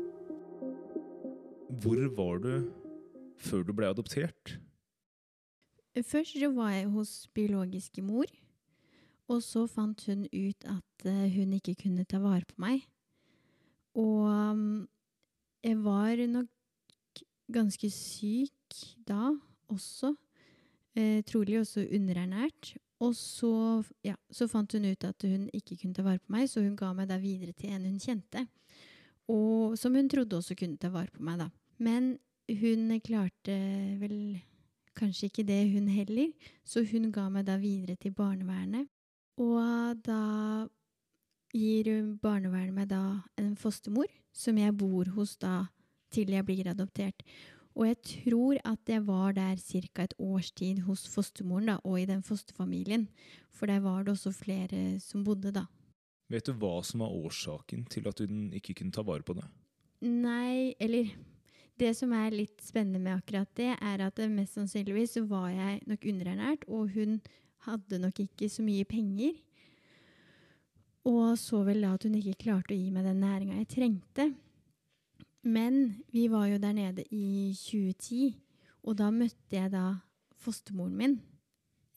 Hvor 1.84 2.00
var 2.16 2.40
du 2.46 2.54
før 3.44 3.66
du 3.68 3.74
ble 3.76 3.90
adoptert? 3.92 4.56
Først 5.98 6.38
så 6.40 6.52
var 6.54 6.72
jeg 6.72 6.88
hos 6.94 7.12
biologiske 7.36 8.04
mor, 8.06 8.30
og 9.28 9.42
så 9.44 9.66
fant 9.68 10.06
hun 10.08 10.24
ut 10.32 10.68
at 10.70 11.08
eh, 11.10 11.26
hun 11.34 11.58
ikke 11.58 11.76
kunne 11.82 12.06
ta 12.08 12.22
vare 12.24 12.48
på 12.48 12.56
meg. 12.62 12.86
Og 13.98 14.30
mm, 14.56 14.88
jeg 15.66 15.84
var 15.84 16.24
nok 16.30 17.24
ganske 17.52 17.92
syk 17.92 18.80
da 19.10 19.34
også, 19.74 20.16
eh, 20.96 21.22
trolig 21.28 21.60
også 21.62 21.88
underernært. 21.88 22.76
Og 23.00 23.14
så, 23.14 23.84
ja, 24.04 24.16
så 24.32 24.48
fant 24.50 24.74
hun 24.74 24.88
ut 24.90 25.04
at 25.06 25.22
hun 25.22 25.50
ikke 25.54 25.78
kunne 25.78 25.94
ta 25.94 26.06
vare 26.06 26.20
på 26.20 26.34
meg, 26.34 26.48
så 26.50 26.64
hun 26.64 26.76
ga 26.76 26.94
meg 26.98 27.10
da 27.12 27.20
videre 27.22 27.54
til 27.54 27.76
en 27.76 27.86
hun 27.86 28.00
kjente. 28.02 28.48
Og 29.30 29.78
som 29.78 29.94
hun 29.94 30.10
trodde 30.10 30.40
også 30.40 30.58
kunne 30.58 30.80
ta 30.82 30.90
vare 30.90 31.12
på 31.14 31.22
meg, 31.24 31.44
da. 31.44 31.50
Men 31.78 32.16
hun 32.48 32.90
klarte 33.04 33.58
vel 34.02 34.40
kanskje 34.98 35.30
ikke 35.30 35.46
det, 35.46 35.62
hun 35.76 35.92
heller, 35.94 36.32
så 36.66 36.82
hun 36.90 37.12
ga 37.13 37.28
meg 37.30 37.46
da 37.46 37.58
videre 37.62 37.98
til 38.02 38.15
barnevernet. 38.18 38.88
Og 39.38 40.00
da 40.02 40.65
gir 41.54 41.91
barnevernet 42.22 42.74
meg 42.74 42.89
da 42.89 43.04
en 43.38 43.54
fostermor, 43.60 44.10
som 44.34 44.58
jeg 44.58 44.74
bor 44.78 45.06
hos 45.13 45.36
da 45.38 45.68
til 46.13 46.32
jeg 46.34 46.46
blir 46.48 46.72
adoptert. 46.72 47.22
Og 47.78 47.86
jeg 47.86 47.98
tror 48.10 48.58
at 48.66 48.90
jeg 48.90 49.04
var 49.06 49.36
der 49.38 49.60
ca. 49.62 50.04
et 50.04 50.13
års 50.18 50.52
tid 50.52 50.82
hos 50.88 51.06
fostermoren 51.13 51.70
da, 51.70 51.76
og 51.84 52.00
i 52.02 52.08
den 52.10 52.24
fosterfamilien. 52.26 53.08
For 53.54 53.70
der 53.70 53.80
var 53.80 54.04
det 54.04 54.16
også 54.16 54.34
flere 54.34 55.00
som 55.00 55.24
bodde, 55.24 55.52
da. 55.54 55.68
Vet 56.28 56.50
du 56.50 56.54
hva 56.58 56.82
som 56.84 57.06
var 57.06 57.13
årsaken 57.13 57.86
til 57.86 58.08
at 58.10 58.20
hun 58.20 58.50
ikke 58.52 58.74
kunne 58.74 58.92
ta 58.92 59.06
vare 59.06 59.24
på 59.24 59.38
det? 59.38 59.46
Nei, 60.02 60.74
eller 60.80 61.13
Det 61.78 61.92
som 61.94 62.10
er 62.18 62.34
litt 62.34 62.58
spennende 62.66 62.98
med 62.98 63.20
akkurat 63.20 63.50
det, 63.54 63.76
er 63.78 64.02
at 64.02 64.18
mest 64.34 64.56
sannsynligvis 64.58 65.12
så 65.13 65.22
var 65.30 65.52
jeg 65.54 65.84
nok 65.86 66.08
underernært, 66.10 66.63
og 66.68 66.90
hun 66.96 67.20
hadde 67.68 68.00
nok 68.02 68.18
ikke 68.24 68.50
så 68.50 68.66
mye 68.66 68.82
penger. 68.90 69.36
Og 71.06 71.38
så 71.38 71.62
vel 71.68 71.86
da 71.86 71.94
at 71.94 72.08
hun 72.08 72.18
ikke 72.18 72.48
klarte 72.48 72.74
å 72.74 72.80
gi 72.80 72.90
meg 72.90 73.06
den 73.06 73.22
næringa 73.22 73.60
jeg 73.62 73.70
trengte. 73.76 74.26
Men 75.43 75.95
vi 76.12 76.28
var 76.32 76.47
jo 76.47 76.58
der 76.58 76.73
nede 76.73 77.04
i 77.12 77.54
2010, 77.56 78.36
og 78.84 78.97
da 78.97 79.10
møtte 79.12 79.52
jeg 79.56 79.71
da 79.71 79.95
fostermoren 80.38 80.95
min. 80.97 81.17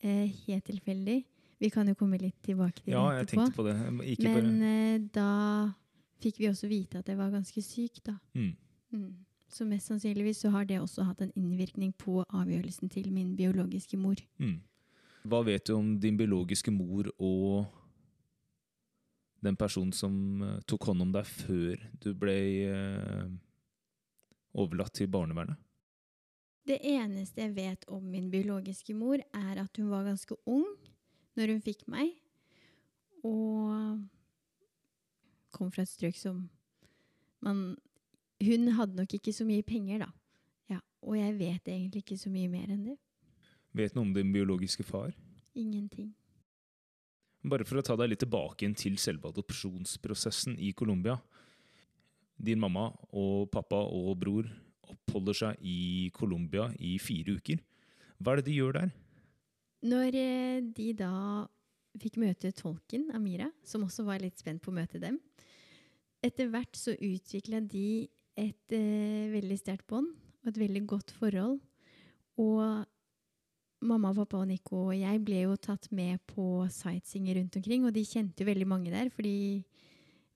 Eh, 0.02 0.28
helt 0.46 0.64
tilfeldig. 0.64 1.24
Vi 1.60 1.68
kan 1.68 1.88
jo 1.88 1.94
komme 1.94 2.16
litt 2.18 2.38
tilbake 2.42 2.80
til 2.84 2.92
Ja, 2.94 3.02
det 3.10 3.16
jeg 3.16 3.26
etterpå. 3.26 3.44
tenkte 3.44 3.56
på 3.56 3.66
det. 3.66 4.08
Ikke 4.16 4.30
Men 4.34 4.62
eh, 4.62 4.98
da 5.14 5.72
fikk 6.22 6.38
vi 6.40 6.48
også 6.48 6.68
vite 6.68 6.98
at 6.98 7.08
jeg 7.08 7.18
var 7.18 7.30
ganske 7.30 7.62
syk, 7.62 8.00
da. 8.06 8.14
mm. 8.34 8.52
Mm. 8.92 9.10
Så 9.50 9.64
mest 9.66 9.86
sannsynligvis 9.90 10.36
så 10.44 10.50
har 10.50 10.64
det 10.64 10.78
også 10.80 11.02
hatt 11.04 11.20
en 11.22 11.32
innvirkning 11.36 11.92
på 11.98 12.24
avgjørelsen 12.30 12.88
til 12.90 13.10
min 13.12 13.34
biologiske 13.36 13.96
mor. 13.98 14.14
Mm. 14.38 14.60
Hva 15.26 15.40
vet 15.44 15.66
du 15.66 15.74
om 15.74 15.98
din 16.00 16.16
biologiske 16.16 16.70
mor 16.70 17.10
og 17.18 17.66
den 19.44 19.56
personen 19.56 19.92
som 19.96 20.14
eh, 20.44 20.60
tok 20.68 20.90
hånd 20.90 21.04
om 21.06 21.12
deg 21.14 21.26
før 21.28 21.80
du 22.02 22.12
ble 22.18 22.36
eh, 22.68 23.26
overlatt 24.52 24.94
til 24.98 25.10
barnevernet? 25.12 25.58
Det 26.68 26.78
eneste 26.86 27.40
jeg 27.42 27.54
vet 27.56 27.86
om 27.90 28.04
min 28.12 28.28
biologiske 28.30 28.94
mor, 28.94 29.18
er 29.18 29.62
at 29.62 29.80
hun 29.80 29.90
var 29.90 30.04
ganske 30.06 30.36
ung 30.46 30.66
når 31.38 31.54
hun 31.54 31.62
fikk 31.64 31.86
meg, 31.90 32.12
og 33.24 34.00
kom 35.54 35.70
fra 35.72 35.84
et 35.84 35.92
strøk 35.92 36.16
som 36.16 36.48
man 37.44 37.76
Hun 38.40 38.70
hadde 38.72 38.96
nok 38.96 39.12
ikke 39.12 39.32
så 39.36 39.44
mye 39.44 39.62
penger, 39.62 39.98
da. 40.00 40.06
Ja, 40.72 40.78
og 41.04 41.16
jeg 41.18 41.34
vet 41.36 41.68
egentlig 41.68 42.00
ikke 42.00 42.16
så 42.16 42.30
mye 42.32 42.48
mer 42.48 42.70
enn 42.72 42.86
det. 42.86 42.94
Vet 43.76 43.92
noe 43.92 44.06
om 44.06 44.14
din 44.16 44.32
biologiske 44.32 44.84
far? 44.88 45.12
Ingenting. 45.52 46.14
Bare 47.40 47.64
for 47.64 47.80
å 47.80 47.84
ta 47.84 47.96
deg 47.96 48.12
litt 48.12 48.20
tilbake 48.20 48.66
inn 48.66 48.76
til 48.76 48.98
selve 49.00 49.30
adopsjonsprosessen 49.32 50.58
i 50.60 50.74
Colombia. 50.76 51.16
Din 52.36 52.60
mamma 52.60 52.90
og 53.16 53.48
pappa 53.52 53.80
og 53.80 54.12
bror 54.20 54.48
oppholder 54.90 55.36
seg 55.36 55.64
i 55.64 56.10
Colombia 56.16 56.68
i 56.78 56.98
fire 57.00 57.38
uker. 57.40 57.62
Hva 58.20 58.34
er 58.34 58.40
det 58.40 58.50
de 58.50 58.58
gjør 58.58 58.76
der? 58.76 58.92
Når 59.88 60.20
eh, 60.20 60.60
de 60.76 60.90
da 60.98 61.14
fikk 62.00 62.20
møte 62.20 62.52
tolken, 62.54 63.08
Amira, 63.16 63.48
som 63.64 63.86
også 63.86 64.04
var 64.06 64.20
litt 64.22 64.38
spent 64.38 64.62
på 64.62 64.70
å 64.70 64.76
møte 64.76 65.00
dem 65.02 65.18
Etter 66.20 66.50
hvert 66.52 66.76
så 66.76 66.92
utvikla 66.92 67.62
de 67.64 68.04
et 68.36 68.74
eh, 68.76 69.30
veldig 69.32 69.56
sterkt 69.56 69.86
bånd 69.88 70.12
og 70.42 70.50
et 70.52 70.58
veldig 70.60 70.82
godt 70.88 71.14
forhold. 71.16 71.56
Og 72.40 72.84
mamma, 73.80 74.12
pappa 74.16 74.40
og 74.42 74.48
Nico 74.50 74.86
og 74.88 74.96
jeg 74.96 75.20
ble 75.24 75.44
jo 75.44 75.56
tatt 75.60 75.88
med 75.94 76.20
på 76.30 76.66
sightseeing 76.72 77.30
rundt 77.36 77.58
omkring, 77.60 77.86
og 77.86 77.94
de 77.96 78.06
kjente 78.06 78.44
jo 78.44 78.50
veldig 78.50 78.68
mange 78.68 78.92
der, 78.92 79.10
for 79.12 79.26
de 79.26 79.62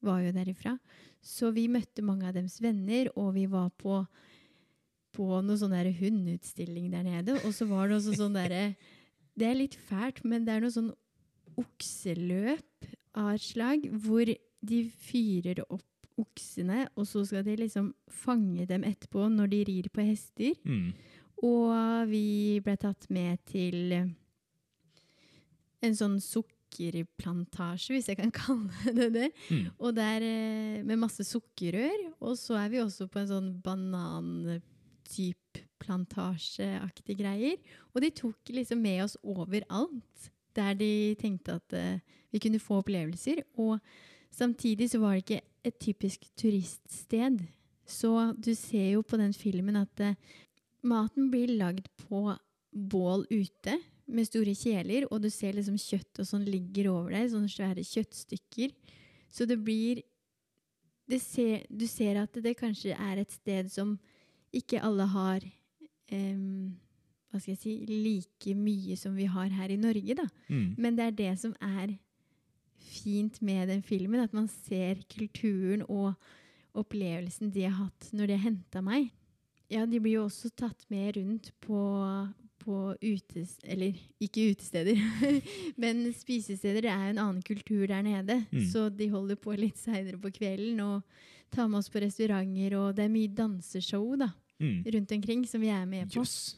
var 0.05 0.21
jo 0.25 0.35
derifra. 0.37 0.77
Så 1.25 1.51
vi 1.57 1.67
møtte 1.73 2.05
mange 2.05 2.29
av 2.29 2.37
deres 2.37 2.59
venner, 2.63 3.11
og 3.17 3.35
vi 3.39 3.47
var 3.51 3.71
på 3.81 4.05
på 5.15 5.29
noe 5.47 5.55
sånn 5.55 5.71
der 5.71 5.93
hundeutstilling 5.95 6.89
der 6.91 7.05
nede. 7.07 7.37
Og 7.47 7.55
så 7.55 7.69
var 7.71 7.87
det 7.87 8.01
også 8.01 8.17
sånn 8.25 8.35
derre 8.35 8.75
Det 9.39 9.47
er 9.47 9.59
litt 9.59 9.77
fælt, 9.79 10.25
men 10.27 10.47
det 10.47 10.55
er 10.55 10.65
noe 10.65 10.75
sånn 10.75 10.93
okseløp 11.59 12.89
av 13.19 13.35
et 13.37 13.45
slag, 13.45 13.87
hvor 14.03 14.27
de 14.27 14.79
fyrer 15.07 15.63
opp 15.69 15.87
oksene, 16.21 16.85
og 16.95 17.09
så 17.11 17.25
skal 17.27 17.43
de 17.47 17.57
liksom 17.59 17.89
fange 18.07 18.67
dem 18.71 18.85
etterpå 18.87 19.27
når 19.33 19.51
de 19.51 19.61
rir 19.67 19.89
på 19.91 20.05
hester. 20.07 20.55
Mm. 20.63 20.93
Og 21.45 22.09
vi 22.09 22.61
ble 22.65 22.77
tatt 22.81 23.11
med 23.13 23.43
til 23.51 23.93
en 25.85 25.97
sånn 25.97 26.17
sukkerplantasje, 26.23 27.95
hvis 27.95 28.09
jeg 28.11 28.19
kan 28.21 28.33
kalle 28.41 28.95
det 28.97 29.11
det. 29.15 29.31
Mm. 29.51 29.67
Og 29.79 29.97
der 29.97 30.25
eh, 30.25 30.83
med 30.87 31.03
masse 31.03 31.27
sukkerrør. 31.29 32.09
Og 32.25 32.39
så 32.41 32.59
er 32.61 32.73
vi 32.73 32.83
også 32.83 33.09
på 33.11 33.23
en 33.23 33.31
sånn 33.31 33.51
banantype 33.65 35.65
plantasjeaktig 35.85 37.19
greier. 37.19 37.59
Og 37.93 38.05
de 38.05 38.13
tok 38.17 38.55
liksom 38.57 38.81
med 38.85 39.05
oss 39.05 39.19
overalt. 39.21 40.31
Der 40.55 40.77
de 40.79 41.17
tenkte 41.19 41.59
at 41.59 41.75
uh, 41.75 41.99
vi 42.31 42.41
kunne 42.43 42.63
få 42.63 42.79
opplevelser. 42.81 43.43
Og 43.61 43.83
samtidig 44.33 44.89
så 44.93 45.01
var 45.03 45.17
det 45.17 45.25
ikke 45.25 45.43
et 45.67 45.79
typisk 45.83 46.29
turiststed. 46.39 47.43
Så 47.85 48.13
du 48.39 48.53
ser 48.57 48.95
jo 48.95 49.03
på 49.03 49.19
den 49.21 49.35
filmen 49.37 49.77
at 49.77 50.01
eh, 50.01 50.17
maten 50.87 51.31
blir 51.33 51.53
lagd 51.59 51.89
på 52.05 52.29
bål 52.75 53.27
ute 53.31 53.79
med 54.05 54.29
store 54.29 54.53
kjeler, 54.57 55.07
og 55.11 55.23
du 55.25 55.31
ser 55.33 55.57
liksom 55.57 55.79
kjøtt 55.81 56.21
og 56.21 56.29
sånn 56.29 56.45
ligger 56.49 56.91
over 56.93 57.15
deg, 57.15 57.31
sånne 57.33 57.51
svære 57.51 57.85
kjøttstykker. 57.89 58.75
Så 59.33 59.49
det 59.49 59.59
blir 59.65 60.03
det 61.11 61.21
ser, 61.21 61.67
Du 61.69 61.85
ser 61.87 62.17
at 62.23 62.33
det 62.33 62.55
kanskje 62.57 62.95
er 62.97 63.21
et 63.21 63.33
sted 63.33 63.69
som 63.73 63.99
ikke 64.55 64.81
alle 64.81 65.05
har 65.13 65.45
um, 66.13 66.73
Hva 67.29 67.41
skal 67.43 67.53
jeg 67.53 67.61
si 67.61 67.75
like 67.91 68.55
mye 68.57 68.97
som 68.97 69.17
vi 69.19 69.27
har 69.29 69.51
her 69.53 69.75
i 69.75 69.81
Norge, 69.81 70.17
da. 70.17 70.25
Mm. 70.49 70.75
Men 70.79 70.97
det 70.97 71.05
er 71.05 71.19
det 71.19 71.33
som 71.43 71.53
er 71.61 71.97
fint 72.95 73.41
med 73.43 73.69
den 73.69 73.83
filmen, 73.83 74.23
at 74.23 74.33
man 74.33 74.47
ser 74.49 75.03
kulturen 75.11 75.83
og 75.89 76.15
opplevelsen 76.79 77.53
de 77.55 77.67
har 77.67 77.77
hatt 77.83 78.09
når 78.15 78.31
de 78.31 78.39
har 78.39 78.45
henta 78.47 78.83
meg. 78.85 79.11
Ja, 79.73 79.87
de 79.89 80.01
blir 80.01 80.19
jo 80.19 80.25
også 80.29 80.51
tatt 80.55 80.85
med 80.93 81.17
rundt 81.17 81.51
på, 81.65 81.79
på 82.65 82.79
utes... 83.03 83.57
Eller 83.65 83.97
ikke 84.23 84.51
utesteder, 84.53 84.99
men 85.81 86.05
spisesteder. 86.13 86.83
Det 86.85 86.91
er 86.93 87.07
jo 87.07 87.15
en 87.15 87.23
annen 87.23 87.43
kultur 87.47 87.87
der 87.89 88.03
nede. 88.05 88.41
Mm. 88.53 88.67
Så 88.71 88.89
de 88.95 89.09
holder 89.13 89.37
på 89.41 89.57
litt 89.59 89.81
seinere 89.81 90.21
på 90.21 90.31
kvelden 90.37 90.81
og 90.85 91.03
tar 91.55 91.69
med 91.71 91.79
oss 91.81 91.89
på 91.93 92.03
restauranter, 92.03 92.75
og 92.81 92.95
det 92.99 93.05
er 93.07 93.13
mye 93.15 93.33
danseshow 93.35 94.17
da, 94.21 94.33
Mm. 94.63 94.85
rundt 94.87 95.13
omkring 95.17 95.41
som 95.51 95.61
vi 95.61 95.67
er 95.75 95.83
med 95.85 96.13
på. 96.15 96.21
Yes. 96.23 96.55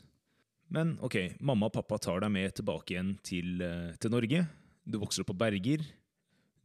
Men 0.69 0.99
ok, 1.01 1.14
mamma 1.40 1.66
og 1.71 1.73
pappa 1.73 1.97
tar 1.99 2.21
deg 2.21 2.31
med 2.35 2.53
tilbake 2.59 2.92
igjen 2.92 3.14
til, 3.25 3.62
eh, 3.64 3.95
til 3.97 4.11
Norge. 4.12 4.42
Du 4.85 4.99
vokser 5.01 5.23
opp 5.25 5.31
på 5.31 5.37
Berger. 5.40 5.81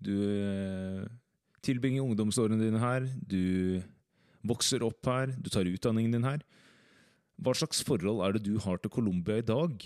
Du 0.04 0.12
eh, 0.12 1.06
tilbringer 1.64 2.04
ungdomsårene 2.04 2.60
dine 2.60 2.82
her. 2.84 3.08
Du 3.24 3.82
vokser 4.48 4.84
opp 4.86 5.06
her. 5.10 5.34
Du 5.38 5.50
tar 5.54 5.70
utdanningen 5.70 6.12
din 6.18 6.28
her. 6.28 6.42
Hva 7.42 7.54
slags 7.58 7.82
forhold 7.86 8.22
er 8.26 8.36
det 8.38 8.44
du 8.46 8.58
har 8.62 8.78
til 8.82 8.92
Colombia 8.94 9.40
i 9.42 9.46
dag? 9.46 9.86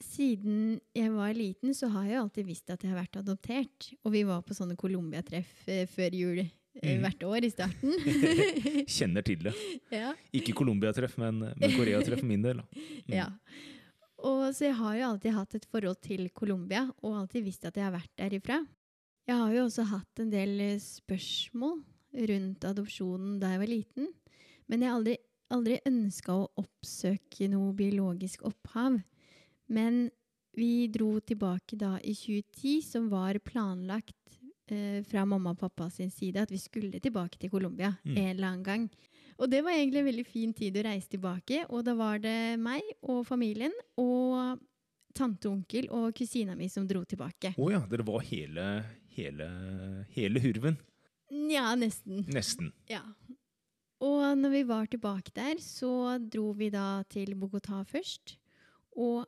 Siden 0.00 0.78
jeg 0.96 1.10
var 1.12 1.34
liten, 1.36 1.74
så 1.76 1.90
har 1.92 2.06
jeg 2.08 2.20
alltid 2.22 2.46
visst 2.48 2.70
at 2.72 2.80
jeg 2.84 2.92
har 2.94 3.02
vært 3.02 3.18
adoptert. 3.20 3.90
Og 4.04 4.14
vi 4.14 4.22
var 4.28 4.40
på 4.44 4.56
sånne 4.56 4.76
Colombia-treff 4.80 5.68
eh, 5.68 5.84
før 5.90 6.16
jul 6.16 6.40
eh, 6.44 6.56
Mhm. 6.70 7.00
hvert 7.02 7.24
år 7.26 7.44
i 7.44 7.50
starten. 7.50 7.94
Kjenner 8.96 9.24
til 9.26 9.40
det. 9.42 9.52
ja. 10.00 10.12
Ikke 10.32 10.54
Colombia-treff, 10.56 11.16
men, 11.18 11.40
men 11.58 11.72
Korea-treff 11.74 12.22
for 12.22 12.30
min 12.30 12.44
del. 12.44 12.62
Mm. 12.62 13.10
ja. 13.16 13.26
Og 14.22 14.52
så 14.54 14.68
jeg 14.68 14.76
har 14.78 14.94
jo 15.00 15.08
alltid 15.08 15.32
hatt 15.34 15.54
et 15.58 15.66
forhold 15.72 15.98
til 16.04 16.28
Colombia, 16.36 16.84
og 17.02 17.16
alltid 17.22 17.42
visst 17.48 17.64
at 17.66 17.76
jeg 17.76 17.84
har 17.88 17.94
vært 17.96 18.12
derifra. 18.20 18.60
Jeg 19.26 19.36
har 19.36 19.52
jo 19.56 19.64
også 19.66 19.86
hatt 19.90 20.22
en 20.22 20.30
del 20.32 20.54
eh, 20.62 20.78
spørsmål 20.80 21.80
rundt 22.14 22.64
adopsjonen 22.64 23.38
da 23.40 23.52
jeg 23.54 23.62
var 23.62 23.70
liten. 23.70 24.08
Men 24.70 24.82
jeg 24.82 24.90
har 24.90 24.98
aldri, 25.00 25.16
aldri 25.50 25.78
ønska 25.86 26.34
å 26.34 26.48
oppsøke 26.62 27.48
noe 27.50 27.72
biologisk 27.78 28.42
opphav. 28.48 29.00
Men 29.70 30.08
vi 30.58 30.88
dro 30.90 31.20
tilbake 31.22 31.76
da 31.78 31.96
i 32.02 32.14
2010, 32.14 32.80
som 32.82 33.08
var 33.12 33.38
planlagt 33.46 34.16
eh, 34.70 35.02
fra 35.06 35.24
mamma 35.26 35.52
og 35.54 35.60
pappa 35.62 35.88
sin 35.90 36.10
side, 36.10 36.42
at 36.42 36.50
vi 36.50 36.58
skulle 36.58 37.00
tilbake 37.02 37.38
til 37.38 37.50
Colombia 37.50 37.92
Mm. 38.04 38.16
en 38.16 38.28
eller 38.36 38.46
annen 38.48 38.64
gang. 38.66 38.90
Og 39.38 39.48
det 39.50 39.62
var 39.64 39.72
egentlig 39.72 40.00
en 40.02 40.10
veldig 40.10 40.26
fin 40.26 40.52
tid 40.52 40.76
å 40.76 40.82
reise 40.84 41.08
tilbake. 41.08 41.64
Og 41.70 41.84
da 41.84 41.94
var 41.94 42.18
det 42.18 42.58
meg 42.60 42.82
og 43.08 43.22
familien 43.26 43.72
og 43.96 44.58
tante, 45.16 45.48
onkel 45.48 45.88
og 45.90 46.12
kusina 46.14 46.54
mi 46.56 46.68
som 46.68 46.86
dro 46.86 47.02
tilbake. 47.04 47.54
Å 47.56 47.70
ja, 47.72 47.80
dere 47.90 48.04
var 48.06 48.20
hele, 48.20 48.66
hele, 49.16 49.48
hele 50.14 50.40
hurven. 50.44 50.76
Nja, 51.30 51.74
nesten. 51.78 52.24
Nesten. 52.32 52.72
Ja. 52.90 53.02
Og 54.00 54.22
når 54.38 54.54
vi 54.54 54.62
var 54.68 54.88
tilbake 54.90 55.32
der, 55.36 55.60
så 55.62 56.18
dro 56.18 56.50
vi 56.56 56.70
da 56.72 57.02
til 57.12 57.34
Bogotá 57.38 57.82
først. 57.86 58.36
Og 58.96 59.26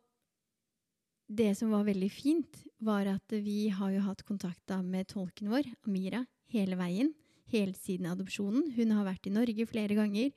det 1.28 1.52
som 1.58 1.72
var 1.72 1.84
veldig 1.86 2.10
fint, 2.12 2.62
var 2.82 3.06
at 3.08 3.36
vi 3.44 3.68
har 3.72 3.92
jo 3.94 4.04
hatt 4.04 4.24
kontakt 4.26 4.72
med 4.82 5.08
tolken 5.12 5.52
vår, 5.52 5.68
Amira, 5.86 6.24
hele 6.52 6.76
veien. 6.80 7.12
Helt 7.52 7.76
siden 7.76 8.08
adopsjonen. 8.08 8.72
Hun 8.76 8.96
har 8.96 9.06
vært 9.06 9.28
i 9.28 9.34
Norge 9.34 9.68
flere 9.68 9.96
ganger. 9.98 10.32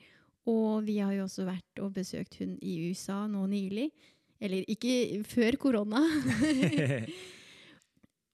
Og 0.45 0.83
vi 0.85 0.99
har 0.99 1.15
jo 1.15 1.23
også 1.25 1.47
vært 1.47 1.81
og 1.81 1.95
besøkt 1.95 2.37
hun 2.41 2.57
i 2.61 2.77
USA 2.89 3.23
nå 3.31 3.47
nylig. 3.49 3.87
Eller 4.43 4.67
ikke 4.69 5.23
før 5.25 5.57
korona. 5.57 6.03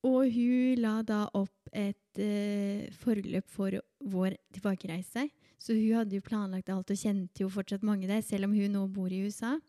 Og 0.07 0.31
hun 0.33 0.79
la 0.81 0.95
da 1.05 1.25
opp 1.37 1.69
et 1.77 2.21
eh, 2.21 2.87
forløp 3.03 3.49
for 3.51 3.77
vår 4.01 4.35
tilbakereise. 4.55 5.27
Så 5.61 5.75
hun 5.77 5.99
hadde 5.99 6.17
jo 6.17 6.25
planlagt 6.25 6.71
alt 6.73 6.89
og 6.89 6.97
kjente 6.97 7.43
jo 7.43 7.51
fortsatt 7.53 7.85
mange 7.85 8.09
der, 8.09 8.23
selv 8.25 8.49
om 8.49 8.55
hun 8.57 8.73
nå 8.73 8.87
bor 8.89 9.13
i 9.13 9.21
USA. 9.27 9.59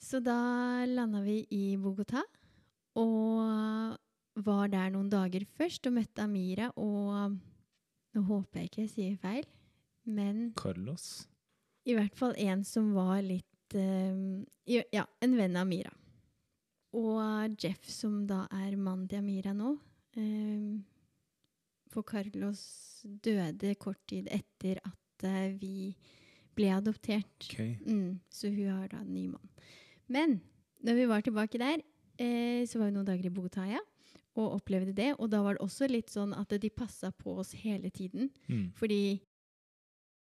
Så 0.00 0.20
da 0.24 0.84
landa 0.88 1.20
vi 1.24 1.42
i 1.52 1.76
Bogotá 1.80 2.22
og 2.96 3.96
var 4.46 4.68
der 4.72 4.90
noen 4.92 5.08
dager 5.12 5.44
først 5.56 5.88
og 5.88 5.96
møtte 5.96 6.24
Amira 6.24 6.70
og 6.76 7.36
Nå 8.16 8.22
håper 8.24 8.62
jeg 8.62 8.70
ikke 8.70 8.80
jeg 8.80 8.90
sier 8.94 9.16
feil, 9.20 9.42
men 10.08 10.38
Carlos. 10.56 11.26
i 11.84 11.92
hvert 11.92 12.14
fall 12.16 12.32
en 12.40 12.62
som 12.64 12.94
var 12.96 13.18
litt 13.20 13.76
eh, 13.76 14.40
Ja, 14.64 15.04
en 15.20 15.36
venn 15.36 15.58
av 15.58 15.66
Amira. 15.66 15.92
Og 16.94 17.56
Jeff, 17.62 17.88
som 17.90 18.26
da 18.28 18.44
er 18.54 18.76
mannen 18.76 19.08
til 19.10 19.18
Amira 19.18 19.52
nå. 19.56 19.76
eh, 20.16 20.76
for 21.92 22.02
Carlos 22.02 22.60
døde 23.04 23.74
kort 23.80 24.00
tid 24.08 24.28
etter 24.32 24.80
at 24.84 25.26
eh, 25.26 25.54
vi 25.56 25.94
ble 26.56 26.70
adoptert. 26.72 27.50
Okay. 27.50 27.76
Mm, 27.84 28.18
så 28.32 28.48
hun 28.48 28.70
har 28.72 28.88
da 28.92 29.02
en 29.02 29.12
ny 29.12 29.26
mann. 29.28 29.50
Men 30.08 30.40
når 30.84 30.94
vi 31.00 31.06
var 31.10 31.20
tilbake 31.24 31.60
der, 31.60 31.82
eh, 32.18 32.64
så 32.66 32.78
var 32.78 32.90
vi 32.90 32.96
noen 32.96 33.08
dager 33.08 33.28
i 33.28 33.32
Bogotá, 33.32 33.66
ja, 33.68 33.80
og 34.36 34.58
opplevde 34.58 34.94
det. 34.96 35.14
Og 35.18 35.30
da 35.32 35.42
var 35.44 35.56
det 35.56 35.64
også 35.64 35.88
litt 35.90 36.12
sånn 36.12 36.34
at 36.36 36.52
de 36.60 36.70
passa 36.70 37.10
på 37.12 37.38
oss 37.42 37.52
hele 37.60 37.90
tiden. 37.90 38.30
Mm. 38.48 38.70
Fordi 38.76 39.20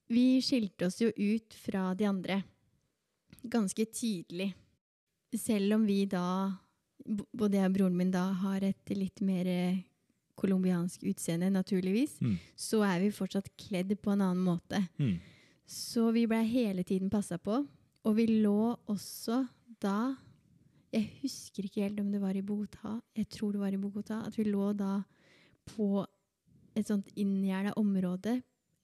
vi 0.10 0.26
skilte 0.42 0.90
oss 0.90 1.00
jo 1.02 1.12
ut 1.14 1.54
fra 1.54 1.94
de 1.94 2.08
andre 2.10 2.42
ganske 3.46 3.86
tidlig. 3.94 4.54
Selv 5.38 5.74
om 5.76 5.86
vi 5.86 6.06
da, 6.10 6.52
både 7.38 7.60
jeg 7.60 7.70
og 7.70 7.76
broren 7.76 7.98
min 7.98 8.12
da, 8.12 8.32
har 8.42 8.64
et 8.66 8.90
litt 8.96 9.22
mer 9.22 9.46
colombiansk 10.40 11.04
utseende, 11.04 11.50
naturligvis, 11.52 12.20
Mm. 12.22 12.38
så 12.56 12.82
er 12.88 13.00
vi 13.02 13.10
fortsatt 13.12 13.50
kledd 13.58 13.92
på 14.02 14.12
en 14.14 14.22
annen 14.22 14.44
måte. 14.44 14.88
Mm. 14.98 15.20
Så 15.68 16.12
vi 16.14 16.26
blei 16.26 16.46
hele 16.48 16.84
tiden 16.84 17.10
passa 17.10 17.38
på. 17.38 17.68
Og 18.06 18.16
vi 18.16 18.26
lå 18.26 18.78
også 18.88 19.48
da 19.82 20.16
Jeg 20.92 21.12
husker 21.22 21.64
ikke 21.64 21.84
helt 21.84 22.00
om 22.00 22.12
det 22.12 22.20
var 22.20 22.34
i 22.34 22.42
Bogotá. 22.42 23.00
Jeg 23.16 23.30
tror 23.30 23.52
det 23.52 23.60
var 23.60 23.72
i 23.72 23.78
Bogotá. 23.78 24.26
At 24.26 24.36
vi 24.36 24.44
lå 24.46 24.74
da 24.76 25.04
på 25.68 26.04
et 26.76 26.88
sånt 26.88 27.12
inngjerda 27.16 27.76
område 27.78 28.42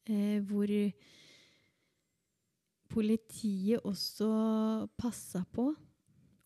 eh, 0.08 0.40
hvor 0.42 0.68
politiet 2.94 3.82
også 3.84 4.88
passa 5.00 5.44
på. 5.52 5.72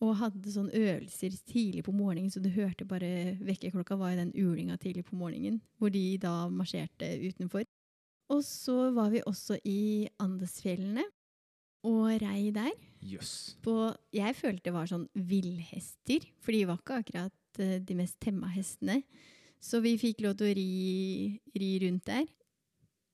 Og 0.00 0.16
hadde 0.16 0.52
sånn 0.52 0.70
øvelser 0.72 1.34
tidlig 1.44 1.84
på 1.84 1.92
morgenen, 1.92 2.30
så 2.32 2.40
du 2.40 2.48
hørte 2.54 2.86
bare 2.88 3.36
Vekkerklokka 3.44 3.98
var 4.00 4.14
i 4.14 4.20
den 4.22 4.32
ulinga 4.32 4.78
tidlig 4.80 5.04
på 5.10 5.18
morgenen, 5.20 5.60
hvor 5.76 5.92
de 5.92 6.16
da 6.22 6.48
marsjerte 6.48 7.10
utenfor. 7.20 7.66
Og 8.32 8.44
så 8.46 8.90
var 8.96 9.10
vi 9.12 9.20
også 9.26 9.58
i 9.66 10.08
Andesfjellene 10.22 11.04
og 11.88 12.06
rei 12.22 12.50
der. 12.54 12.72
Yes. 13.04 13.56
På, 13.64 13.90
jeg 14.14 14.36
følte 14.36 14.68
det 14.68 14.74
var 14.76 14.88
sånn 14.88 15.06
villhester, 15.16 16.24
for 16.40 16.54
de 16.54 16.64
var 16.68 16.80
ikke 16.80 16.98
akkurat 17.02 17.60
eh, 17.60 17.78
de 17.84 17.96
mest 17.98 18.18
temma 18.22 18.50
hestene. 18.52 19.00
Så 19.60 19.82
vi 19.84 19.96
fikk 20.00 20.22
lov 20.24 20.38
til 20.40 20.48
å 20.48 20.56
ri, 20.56 21.40
ri 21.60 21.70
rundt 21.84 22.06
der. 22.08 22.28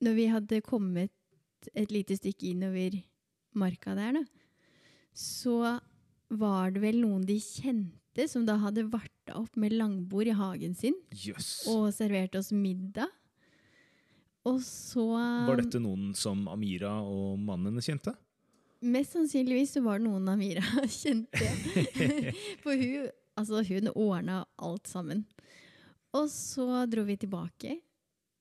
Når 0.07 0.17
vi 0.19 0.27
hadde 0.31 0.63
kommet 0.67 1.71
et 1.75 1.91
lite 1.95 2.19
stykke 2.19 2.53
innover 2.53 2.99
marka 3.57 3.97
der, 3.97 4.21
da, 4.21 4.25
så 5.17 5.79
var 6.29 6.73
det 6.75 6.83
vel 6.83 7.01
noen 7.03 7.25
de 7.27 7.37
kjente 7.43 8.27
som 8.31 8.47
da 8.49 8.57
hadde 8.63 8.87
varta 8.91 9.37
opp 9.39 9.57
med 9.61 9.75
langbord 9.77 10.27
i 10.31 10.35
hagen 10.37 10.75
sin 10.75 10.97
yes. 11.13 11.67
og 11.71 11.91
servert 11.95 12.35
oss 12.39 12.53
middag. 12.55 13.11
Og 14.47 14.61
så 14.63 15.05
Var 15.49 15.59
dette 15.59 15.81
noen 15.83 16.13
som 16.15 16.47
Amira 16.49 17.01
og 17.03 17.39
mannen 17.43 17.81
kjente? 17.83 18.15
Mest 18.87 19.17
sannsynligvis 19.17 19.73
så 19.75 19.83
var 19.83 19.99
det 19.99 20.07
noen 20.07 20.29
Amira 20.31 20.63
kjente. 21.01 21.51
For 22.63 22.79
hun, 22.79 23.09
altså 23.37 23.63
hun 23.67 23.91
ordna 23.95 24.45
alt 24.63 24.87
sammen. 24.91 25.25
Og 26.17 26.31
så 26.33 26.85
dro 26.89 27.03
vi 27.09 27.17
tilbake, 27.21 27.75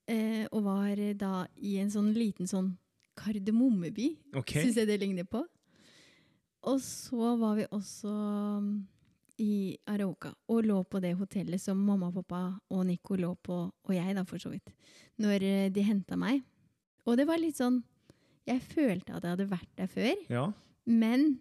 eh, 0.08 0.46
og 0.52 0.62
var 0.68 1.02
da 1.18 1.46
i 1.58 1.78
en 1.82 1.90
sånn 1.92 2.14
liten 2.16 2.48
sånn 2.48 2.76
kardemommeby, 3.16 4.12
Okay. 4.36 4.66
syns 4.68 4.78
jeg 4.80 4.88
det 4.92 5.00
ligner 5.02 5.28
på. 5.28 5.42
Og 6.66 6.80
så 6.82 7.36
var 7.38 7.56
vi 7.60 7.66
også 7.76 8.10
um, 8.10 8.70
i 9.42 9.76
Arauca 9.92 10.32
og 10.50 10.64
lå 10.66 10.78
på 10.90 11.02
det 11.04 11.14
hotellet 11.20 11.62
som 11.62 11.78
mamma 11.78 12.08
og 12.10 12.16
pappa 12.22 12.40
og 12.74 12.86
Nico 12.88 13.18
lå 13.20 13.34
på, 13.44 13.58
og 13.70 13.92
jeg 13.94 14.16
da 14.18 14.24
for 14.26 14.42
så 14.42 14.50
vidt, 14.54 14.72
når 15.22 15.44
eh, 15.46 15.66
de 15.76 15.84
henta 15.86 16.18
meg. 16.20 16.42
Og 17.06 17.18
det 17.20 17.28
var 17.30 17.38
litt 17.42 17.60
sånn 17.60 17.82
Jeg 18.48 18.62
følte 18.62 19.14
at 19.18 19.24
jeg 19.26 19.34
hadde 19.36 19.50
vært 19.50 19.72
der 19.78 19.88
før, 19.90 20.14
Ja. 20.30 20.46
men 20.86 21.40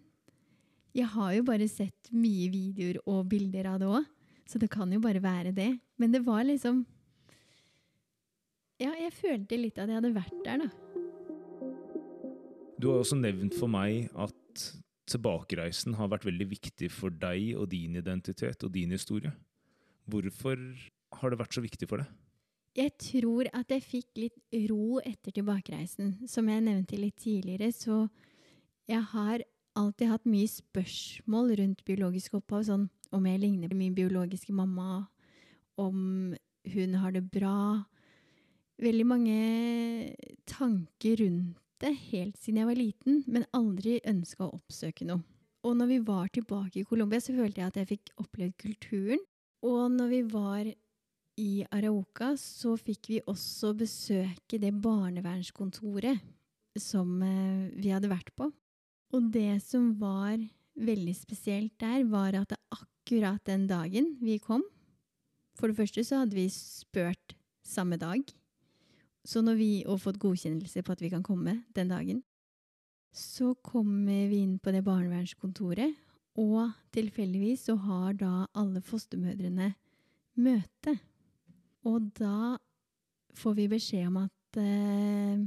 jeg 0.95 1.07
har 1.13 1.33
jo 1.35 1.43
bare 1.45 1.67
sett 1.69 2.11
mye 2.13 2.49
videoer 2.53 3.01
og 3.07 3.27
bilder 3.29 3.67
av 3.73 3.79
det 3.83 3.89
òg, 3.89 4.05
så 4.49 4.59
det 4.61 4.71
kan 4.71 4.93
jo 4.93 5.01
bare 5.01 5.21
være 5.25 5.53
det. 5.57 5.71
Men 5.99 6.13
det 6.13 6.23
var 6.27 6.45
liksom 6.45 6.85
Ja, 8.81 8.91
jeg 8.99 9.13
følte 9.15 9.57
litt 9.61 9.79
at 9.79 9.89
jeg 9.89 10.01
hadde 10.01 10.15
vært 10.15 10.45
der, 10.45 10.65
da. 10.65 10.69
Du 12.81 12.91
har 12.91 13.01
også 13.05 13.17
nevnt 13.17 13.55
for 13.57 13.71
meg 13.71 14.11
at 14.19 14.65
tilbakereisen 15.11 15.97
har 15.99 16.11
vært 16.13 16.27
veldig 16.29 16.47
viktig 16.51 16.91
for 16.93 17.13
deg 17.13 17.55
og 17.59 17.69
din 17.73 17.97
identitet 18.01 18.65
og 18.65 18.73
din 18.75 18.95
historie. 18.95 19.33
Hvorfor 20.11 20.61
har 21.21 21.33
det 21.33 21.41
vært 21.41 21.57
så 21.57 21.65
viktig 21.65 21.89
for 21.89 22.03
deg? 22.03 22.13
Jeg 22.75 22.91
tror 22.99 23.49
at 23.55 23.71
jeg 23.71 23.85
fikk 23.87 24.19
litt 24.19 24.63
ro 24.71 24.99
etter 24.99 25.35
tilbakereisen. 25.37 26.17
Som 26.27 26.49
jeg 26.51 26.65
nevnte 26.67 26.99
litt 26.99 27.21
tidligere, 27.23 27.71
så 27.71 28.09
jeg 28.91 29.05
har 29.13 29.45
alltid 29.79 30.11
hatt 30.11 30.27
mye 30.27 30.51
spørsmål 30.51 31.55
rundt 31.61 31.85
biologisk 31.87 32.39
opphav, 32.41 32.65
sånn 32.67 32.89
om 33.15 33.27
jeg 33.29 33.43
ligner 33.43 33.71
på 33.71 33.79
min 33.79 33.95
biologiske 33.95 34.55
mamma, 34.55 35.05
om 35.79 36.35
hun 36.75 36.97
har 36.99 37.15
det 37.15 37.23
bra. 37.31 37.85
Veldig 38.83 39.07
mange 39.07 39.39
tanker 40.51 41.23
rundt 41.23 41.61
det 41.85 41.95
helt 42.11 42.41
siden 42.41 42.63
jeg 42.63 42.71
var 42.71 42.81
liten, 42.81 43.23
men 43.31 43.47
aldri 43.57 43.99
ønska 44.09 44.47
å 44.47 44.55
oppsøke 44.57 45.07
noe. 45.09 45.23
Og 45.65 45.77
når 45.79 45.91
vi 45.95 45.99
var 46.05 46.29
tilbake 46.33 46.83
i 46.83 46.89
Colombia, 46.89 47.23
så 47.25 47.33
følte 47.37 47.63
jeg 47.63 47.71
at 47.71 47.79
jeg 47.81 47.91
fikk 47.95 48.11
opplevd 48.21 48.57
kulturen. 48.61 49.23
Og 49.65 49.87
når 49.95 50.11
vi 50.11 50.21
var 50.29 50.67
i 51.41 51.65
Arauca, 51.73 52.35
så 52.39 52.75
fikk 52.79 53.09
vi 53.11 53.23
også 53.31 53.73
besøke 53.79 54.61
det 54.61 54.75
barnevernskontoret 54.85 56.21
som 56.79 57.17
eh, 57.23 57.71
vi 57.79 57.95
hadde 57.95 58.11
vært 58.11 58.35
på. 58.37 58.51
Og 59.15 59.31
det 59.33 59.63
som 59.65 59.93
var 59.99 60.37
veldig 60.75 61.15
spesielt 61.17 61.75
der, 61.81 62.05
var 62.11 62.37
at 62.37 62.55
akkurat 62.75 63.43
den 63.47 63.69
dagen 63.71 64.17
vi 64.25 64.41
kom 64.43 64.65
For 65.55 65.71
det 65.71 65.79
første 65.79 66.03
så 66.03 66.25
hadde 66.25 66.35
vi 66.35 66.49
spurt 66.51 67.37
samme 67.63 67.97
dag. 67.97 68.21
Så 69.25 69.41
når 69.41 69.57
vi 69.57 69.71
har 69.87 70.01
fått 70.01 70.21
godkjennelse 70.21 70.83
på 70.85 70.93
at 70.93 71.03
vi 71.03 71.11
kan 71.13 71.25
komme 71.25 71.63
den 71.77 71.89
dagen, 71.93 72.23
så 73.15 73.55
kommer 73.63 74.29
vi 74.29 74.43
inn 74.43 74.59
på 74.59 74.73
det 74.75 74.83
barnevernskontoret, 74.85 75.95
og 76.41 76.75
tilfeldigvis 76.95 77.69
så 77.69 77.77
har 77.79 78.17
da 78.19 78.33
alle 78.59 78.83
fostermødrene 78.83 79.71
møte. 80.43 80.97
Og 81.87 82.09
da 82.19 82.57
får 83.39 83.55
vi 83.59 83.69
beskjed 83.71 84.09
om 84.11 84.19
at 84.25 84.59
eh, 84.59 85.45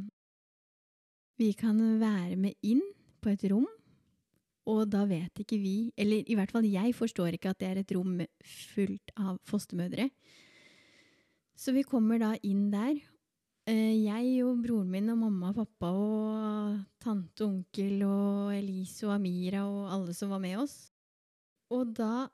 vi 1.37 1.51
kan 1.59 1.81
være 1.99 2.37
med 2.39 2.55
inn 2.65 2.81
på 3.21 3.33
et 3.33 3.43
rom, 3.51 3.67
og 4.67 4.87
da 4.91 5.05
vet 5.07 5.43
ikke 5.43 5.59
vi, 5.61 5.75
eller 5.95 6.27
i 6.27 6.35
hvert 6.35 6.51
fall 6.51 6.65
jeg 6.67 6.95
forstår 6.95 7.35
ikke 7.35 7.53
at 7.53 7.59
det 7.61 7.67
er 7.67 7.81
et 7.83 7.93
rom 7.95 8.17
fullt 8.73 9.13
av 9.15 9.37
fostermødre. 9.47 10.09
Så 11.57 11.73
vi 11.75 11.85
kommer 11.87 12.19
da 12.21 12.33
inn 12.45 12.67
der. 12.73 12.97
Eh, 13.67 14.05
Jeg 14.05 14.43
og 14.47 14.61
broren 14.63 14.89
min 14.91 15.09
og 15.11 15.17
mamma 15.19 15.49
og 15.51 15.57
pappa 15.59 15.89
og 15.91 16.77
tante 17.03 17.43
og 17.43 17.49
onkel 17.57 18.03
og 18.07 18.53
Elise 18.55 19.07
og 19.09 19.15
Amira 19.17 19.65
og 19.67 19.89
alle 19.91 20.15
som 20.15 20.31
var 20.31 20.39
med 20.43 20.55
oss. 20.61 20.75
Og 21.73 21.91
da 21.97 22.27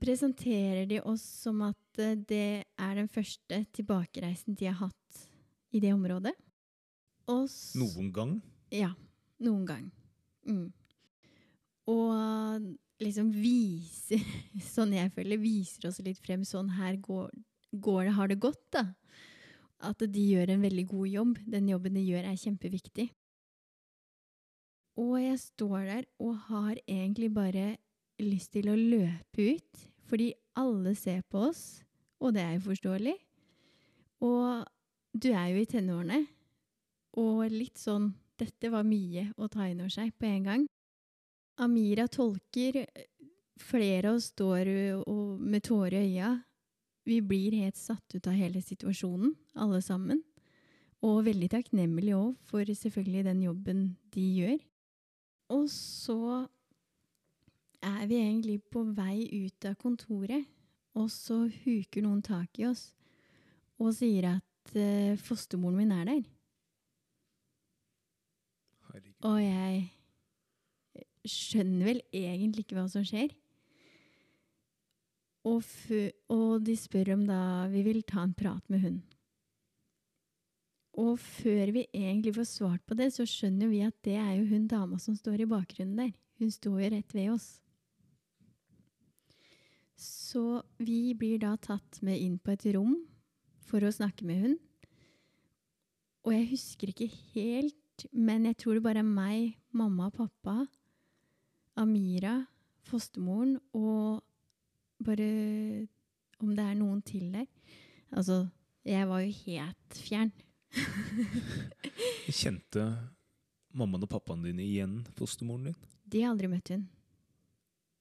presenterer 0.00 0.86
de 0.88 1.00
oss 1.02 1.24
som 1.42 1.64
at 1.66 1.98
eh, 1.98 2.14
det 2.14 2.44
er 2.78 2.94
den 3.00 3.10
første 3.10 3.64
tilbakereisen 3.74 4.54
de 4.54 4.70
har 4.70 4.78
hatt 4.84 5.24
i 5.74 5.82
det 5.82 5.90
området. 5.94 6.36
Oss, 7.30 7.74
Noen 7.78 8.12
gang? 8.14 8.36
ja, 8.74 8.92
noen 9.42 9.66
gang. 9.66 9.90
Mm. 10.46 10.70
Og 11.90 12.70
liksom 13.02 13.30
viser, 13.34 14.22
sånn 14.74 14.94
jeg 14.94 15.10
føler, 15.14 15.42
viser 15.42 15.90
oss 15.90 15.98
litt 16.06 16.22
frem 16.22 16.46
sånn 16.46 16.70
her 16.78 16.96
går, 17.02 17.34
går 17.82 18.04
det, 18.06 18.14
har 18.14 18.30
det 18.30 18.38
gått, 18.42 18.62
da. 18.74 18.86
At 19.80 20.02
de 20.04 20.22
gjør 20.32 20.52
en 20.52 20.62
veldig 20.62 20.86
god 20.90 21.08
jobb. 21.08 21.38
Den 21.48 21.68
jobben 21.72 21.96
de 21.96 22.04
gjør 22.04 22.26
er 22.28 22.40
kjempeviktig. 22.40 23.08
Og 25.00 25.14
jeg 25.22 25.38
står 25.40 25.78
der 25.88 26.08
og 26.20 26.34
har 26.50 26.76
egentlig 26.86 27.30
bare 27.32 27.76
lyst 28.20 28.52
til 28.52 28.68
å 28.68 28.76
løpe 28.76 29.54
ut, 29.56 29.84
fordi 30.04 30.32
alle 30.60 30.92
ser 30.98 31.22
på 31.30 31.46
oss, 31.48 31.80
og 32.20 32.34
det 32.36 32.42
er 32.42 32.58
jo 32.58 32.66
forståelig. 32.66 33.14
Og 34.26 34.66
du 35.16 35.30
er 35.32 35.46
jo 35.54 35.62
i 35.62 35.70
tenårene, 35.70 36.20
og 37.16 37.46
litt 37.48 37.80
sånn 37.80 38.10
dette 38.40 38.70
var 38.72 38.84
mye 38.88 39.30
å 39.40 39.48
ta 39.52 39.68
inn 39.68 39.80
over 39.80 39.92
seg 39.92 40.12
på 40.18 40.28
en 40.28 40.44
gang. 40.44 40.66
Amira 41.60 42.06
tolker, 42.08 42.82
flere 43.60 44.12
av 44.12 44.20
oss 44.20 44.30
står 44.34 44.70
med 45.40 45.64
tårer 45.64 46.00
i 46.00 46.12
øya. 46.12 46.34
Vi 47.08 47.20
blir 47.24 47.56
helt 47.56 47.78
satt 47.80 48.14
ut 48.14 48.26
av 48.28 48.36
hele 48.36 48.60
situasjonen, 48.62 49.34
alle 49.54 49.80
sammen. 49.82 50.22
Og 51.06 51.24
veldig 51.24 51.48
takknemlig 51.54 52.12
òg 52.16 52.34
for 52.48 52.64
selvfølgelig 52.68 53.24
den 53.30 53.44
jobben 53.46 53.84
de 54.12 54.24
gjør. 54.36 54.58
Og 55.56 55.66
så 55.72 56.46
er 57.80 58.02
vi 58.06 58.20
egentlig 58.20 58.58
på 58.70 58.84
vei 58.94 59.24
ut 59.46 59.64
av 59.64 59.78
kontoret, 59.80 60.44
og 60.94 61.08
så 61.10 61.46
huker 61.64 62.04
noen 62.04 62.20
tak 62.22 62.58
i 62.60 62.66
oss 62.68 62.90
og 63.80 63.94
sier 63.96 64.26
at 64.34 64.74
eh, 64.76 65.16
fostermoren 65.16 65.78
min 65.78 65.92
er 65.94 66.04
der. 66.04 66.24
Herregud. 68.90 69.14
Og 69.24 69.38
jeg 69.40 69.86
skjønner 71.24 71.88
vel 71.88 72.02
egentlig 72.12 72.66
ikke 72.66 72.76
hva 72.76 72.84
som 72.92 73.06
skjer. 73.06 73.32
Og, 75.48 75.64
og 76.28 76.60
de 76.66 76.74
spør 76.76 77.14
om 77.14 77.24
da 77.28 77.40
vi 77.72 77.84
vil 77.86 78.02
ta 78.04 78.26
en 78.26 78.36
prat 78.36 78.64
med 78.68 78.84
hun. 78.84 78.98
Og 81.00 81.14
før 81.22 81.70
vi 81.72 81.86
egentlig 81.94 82.34
får 82.36 82.48
svart 82.50 82.82
på 82.84 82.96
det, 82.98 83.12
så 83.14 83.24
skjønner 83.28 83.70
vi 83.70 83.80
at 83.86 83.96
det 84.04 84.18
er 84.20 84.34
jo 84.36 84.48
hun 84.50 84.66
dama 84.68 84.98
som 85.00 85.16
står 85.16 85.44
i 85.44 85.48
bakgrunnen 85.48 85.96
der. 85.96 86.12
Hun 86.40 86.50
står 86.52 86.80
jo 86.82 86.90
rett 86.96 87.14
ved 87.14 87.30
oss. 87.32 87.48
Så 90.00 90.62
vi 90.80 91.12
blir 91.14 91.40
da 91.42 91.54
tatt 91.60 92.00
med 92.04 92.20
inn 92.20 92.38
på 92.40 92.54
et 92.54 92.66
rom 92.74 92.96
for 93.68 93.84
å 93.84 93.92
snakke 93.92 94.26
med 94.28 94.44
hun. 94.44 94.58
Og 96.24 96.34
jeg 96.34 96.50
husker 96.52 96.92
ikke 96.92 97.08
helt, 97.32 98.06
men 98.12 98.48
jeg 98.48 98.58
tror 98.60 98.76
det 98.76 98.84
bare 98.84 99.04
er 99.04 99.08
meg, 99.08 99.56
mamma 99.76 100.08
og 100.10 100.16
pappa, 100.18 100.64
Amira, 101.80 102.42
fostermoren 102.88 103.56
og 103.76 104.20
bare 105.04 105.26
om 106.40 106.54
det 106.56 106.64
er 106.64 106.78
noen 106.78 107.02
til 107.06 107.30
der. 107.34 107.48
Altså, 108.10 108.44
jeg 108.86 109.08
var 109.08 109.24
jo 109.24 109.34
helt 109.44 109.98
fjern. 110.06 110.32
Kjente 112.40 112.86
mammaen 113.74 114.06
og 114.06 114.10
pappaen 114.10 114.46
dine 114.46 114.64
igjen 114.64 115.00
fostermoren 115.18 115.70
din? 115.70 115.78
De 116.10 116.24
har 116.24 116.32
aldri 116.34 116.50
møtt 116.50 116.72
hun. 116.74 116.86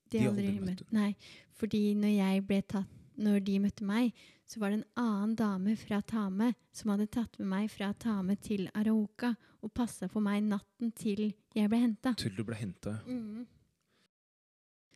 De 0.09 0.21
har 0.21 0.31
aldri 0.31 0.55
møtt 0.63 0.87
Nei, 0.93 1.11
fordi 1.57 1.93
når 1.97 2.15
jeg 2.15 2.45
ble 2.47 2.61
tatt 2.65 2.95
når 3.19 3.41
de 3.43 3.57
møtte 3.59 3.83
meg, 3.83 4.13
så 4.47 4.61
var 4.61 4.71
det 4.71 4.79
en 4.79 5.01
annen 5.01 5.35
dame 5.37 5.75
fra 5.77 5.99
Tame 6.07 6.53
som 6.71 6.93
hadde 6.93 7.09
tatt 7.11 7.35
med 7.41 7.49
meg 7.51 7.71
fra 7.73 7.91
Tame 7.99 8.37
til 8.39 8.69
Arauca 8.71 9.33
og 9.59 9.73
passa 9.75 10.07
på 10.07 10.21
meg 10.23 10.45
natten 10.47 10.93
til 10.95 11.25
jeg 11.55 11.69
ble 11.69 11.81
henta. 11.81 12.13
Til 12.17 12.37
du 12.37 12.45
ble 12.47 12.55
henta? 12.55 12.95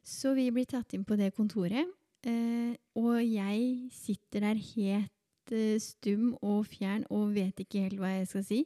Så 0.04 0.34
vi 0.36 0.50
blir 0.52 0.68
tatt 0.68 0.94
inn 0.96 1.06
på 1.08 1.16
det 1.20 1.32
kontoret, 1.36 1.88
eh, 2.28 2.76
og 3.00 3.22
jeg 3.24 3.90
sitter 3.96 4.44
der 4.44 4.60
helt 4.60 5.54
eh, 5.56 5.80
stum 5.80 6.34
og 6.42 6.66
fjern 6.68 7.06
og 7.10 7.32
vet 7.38 7.64
ikke 7.64 7.86
helt 7.86 8.02
hva 8.02 8.12
jeg 8.18 8.30
skal 8.34 8.46
si. 8.48 8.62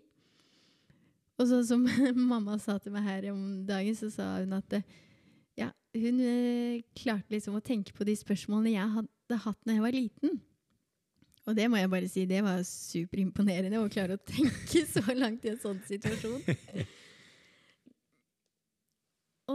Og 1.38 1.46
sånn 1.46 1.68
som 1.70 1.86
mamma 2.32 2.58
sa 2.62 2.80
til 2.82 2.96
meg 2.96 3.06
her 3.06 3.30
om 3.36 3.62
dagen, 3.70 3.98
så 3.98 4.10
sa 4.14 4.32
hun 4.40 4.58
at 4.58 4.80
ja, 5.58 5.70
hun 5.94 6.22
eh, 6.26 6.82
klarte 6.98 7.38
liksom 7.38 7.58
å 7.60 7.66
tenke 7.66 7.94
på 7.94 8.08
de 8.08 8.18
spørsmålene 8.18 8.74
jeg 8.74 8.96
hadde 8.98 9.42
hatt 9.46 9.60
når 9.62 9.78
jeg 9.78 9.86
var 9.86 9.98
liten. 9.98 10.38
Og 11.48 11.56
det 11.56 11.70
må 11.72 11.80
jeg 11.80 11.92
bare 11.92 12.10
si, 12.12 12.26
det 12.28 12.42
var 12.44 12.66
superimponerende 12.68 13.80
å 13.80 13.92
klare 13.92 14.18
å 14.18 14.26
tenke 14.26 14.84
så 14.96 15.06
langt 15.14 15.46
i 15.46 15.54
en 15.54 15.62
sånn 15.62 15.80
situasjon. 15.88 16.42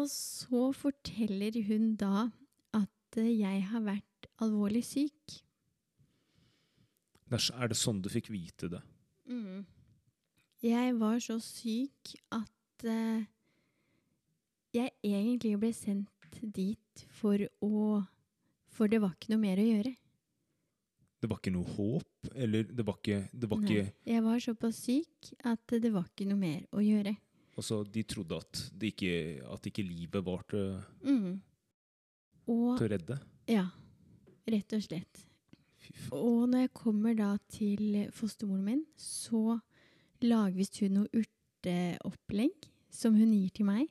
Og 0.03 0.09
så 0.11 0.73
forteller 0.75 1.55
hun 1.69 1.93
da 2.01 2.27
at 2.75 3.21
eh, 3.21 3.31
jeg 3.39 3.63
har 3.71 3.85
vært 3.87 4.27
alvorlig 4.43 4.83
syk. 4.87 5.39
Er 7.31 7.45
Er 7.55 7.71
det 7.71 7.79
sånn 7.79 8.03
du 8.03 8.11
fikk 8.13 8.33
vite 8.35 8.69
det? 8.69 8.83
Jeg 10.63 10.99
var 10.99 11.19
så 11.19 11.39
syk 11.43 12.13
at 12.31 12.85
uh, 12.85 13.23
jeg 14.75 14.91
egentlig 15.03 15.57
ble 15.59 15.73
sendt 15.75 16.39
dit 16.43 17.07
for 17.11 17.39
å 17.63 18.03
For 18.73 18.89
det 18.89 19.03
var 19.03 19.13
ikke 19.13 19.35
noe 19.35 19.43
mer 19.43 19.61
å 19.61 19.65
gjøre. 19.67 19.91
Det 21.21 21.29
var 21.29 21.39
ikke 21.39 21.53
noe 21.53 21.75
håp? 21.77 22.31
Eller 22.35 22.65
det 22.65 22.87
var 22.87 22.97
ikke, 22.99 23.19
det 23.33 23.51
var 23.51 23.61
Nei. 23.61 23.67
ikke 23.69 24.13
Jeg 24.15 24.23
var 24.25 24.39
såpass 24.41 24.79
syk 24.87 25.33
at 25.45 25.75
det 25.83 25.91
var 25.93 26.07
ikke 26.09 26.27
noe 26.31 26.41
mer 26.41 26.65
å 26.73 26.81
gjøre. 26.81 27.13
Altså, 27.57 27.83
de 27.85 28.03
trodde 28.09 28.39
at, 28.41 28.61
det 28.81 28.95
ikke, 28.95 29.43
at 29.53 29.67
ikke 29.69 29.85
livet 29.85 30.25
var 30.25 30.43
til, 30.49 30.79
Mm. 31.05 31.41
Og 32.49 32.79
til 32.79 32.87
å 32.87 32.91
redde? 32.95 33.19
ja, 33.49 33.67
rett 34.51 34.73
og 34.73 34.83
slett. 34.83 35.27
Og 36.15 36.49
når 36.49 36.65
jeg 36.65 36.73
kommer 36.75 37.15
da 37.19 37.37
til 37.53 38.07
fostermoren 38.15 38.65
min, 38.65 38.83
så 38.97 39.59
lager 40.23 40.67
hun 40.81 40.97
noe 40.97 41.11
urteopplegg 41.21 42.69
som 42.93 43.15
hun 43.19 43.33
gir 43.35 43.51
til 43.55 43.67
meg. 43.69 43.89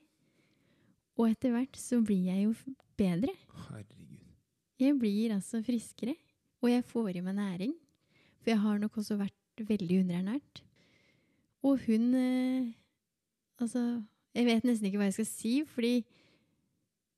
Og 1.19 1.29
etter 1.29 1.53
hvert 1.53 1.77
så 1.77 2.01
blir 2.01 2.25
jeg 2.31 2.47
jo 2.47 2.53
bedre. 2.97 3.33
Herregud. 3.67 4.17
Jeg 4.81 4.97
blir 4.97 5.35
altså 5.35 5.61
friskere, 5.63 6.15
og 6.61 6.71
jeg 6.71 6.83
får 6.89 7.17
i 7.19 7.21
meg 7.21 7.37
næring. 7.37 7.73
For 8.41 8.53
jeg 8.55 8.61
har 8.63 8.79
nok 8.81 8.97
også 8.97 9.19
vært 9.19 9.65
veldig 9.67 9.99
underernært. 10.01 10.63
Og 11.61 11.77
hun 11.85 12.13
eh, 12.17 12.71
Altså, 13.61 14.01
jeg 14.33 14.47
vet 14.47 14.65
nesten 14.65 14.87
ikke 14.89 15.01
hva 15.01 15.09
jeg 15.09 15.19
skal 15.19 15.29
si, 15.29 15.53
fordi 15.67 16.01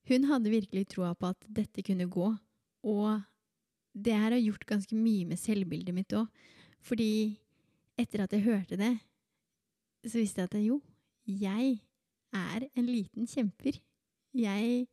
hun 0.10 0.28
hadde 0.28 0.52
virkelig 0.52 0.88
troa 0.92 1.14
på 1.16 1.32
at 1.32 1.46
dette 1.48 1.86
kunne 1.86 2.10
gå. 2.12 2.34
Og 2.84 3.22
det 3.94 4.16
her 4.18 4.36
har 4.36 4.42
gjort 4.42 4.66
ganske 4.68 4.98
mye 4.98 5.30
med 5.30 5.40
selvbildet 5.40 5.96
mitt 5.96 6.16
òg. 6.18 6.28
Fordi 6.84 7.38
etter 8.00 8.26
at 8.26 8.34
jeg 8.36 8.44
hørte 8.44 8.80
det, 8.80 8.98
så 10.04 10.20
visste 10.20 10.44
jeg 10.44 10.52
at 10.52 10.60
jo, 10.66 10.82
jeg 11.24 11.78
er 12.34 12.68
en 12.76 12.90
liten 12.90 13.30
kjemper. 13.30 13.80
Jeg 14.34 14.88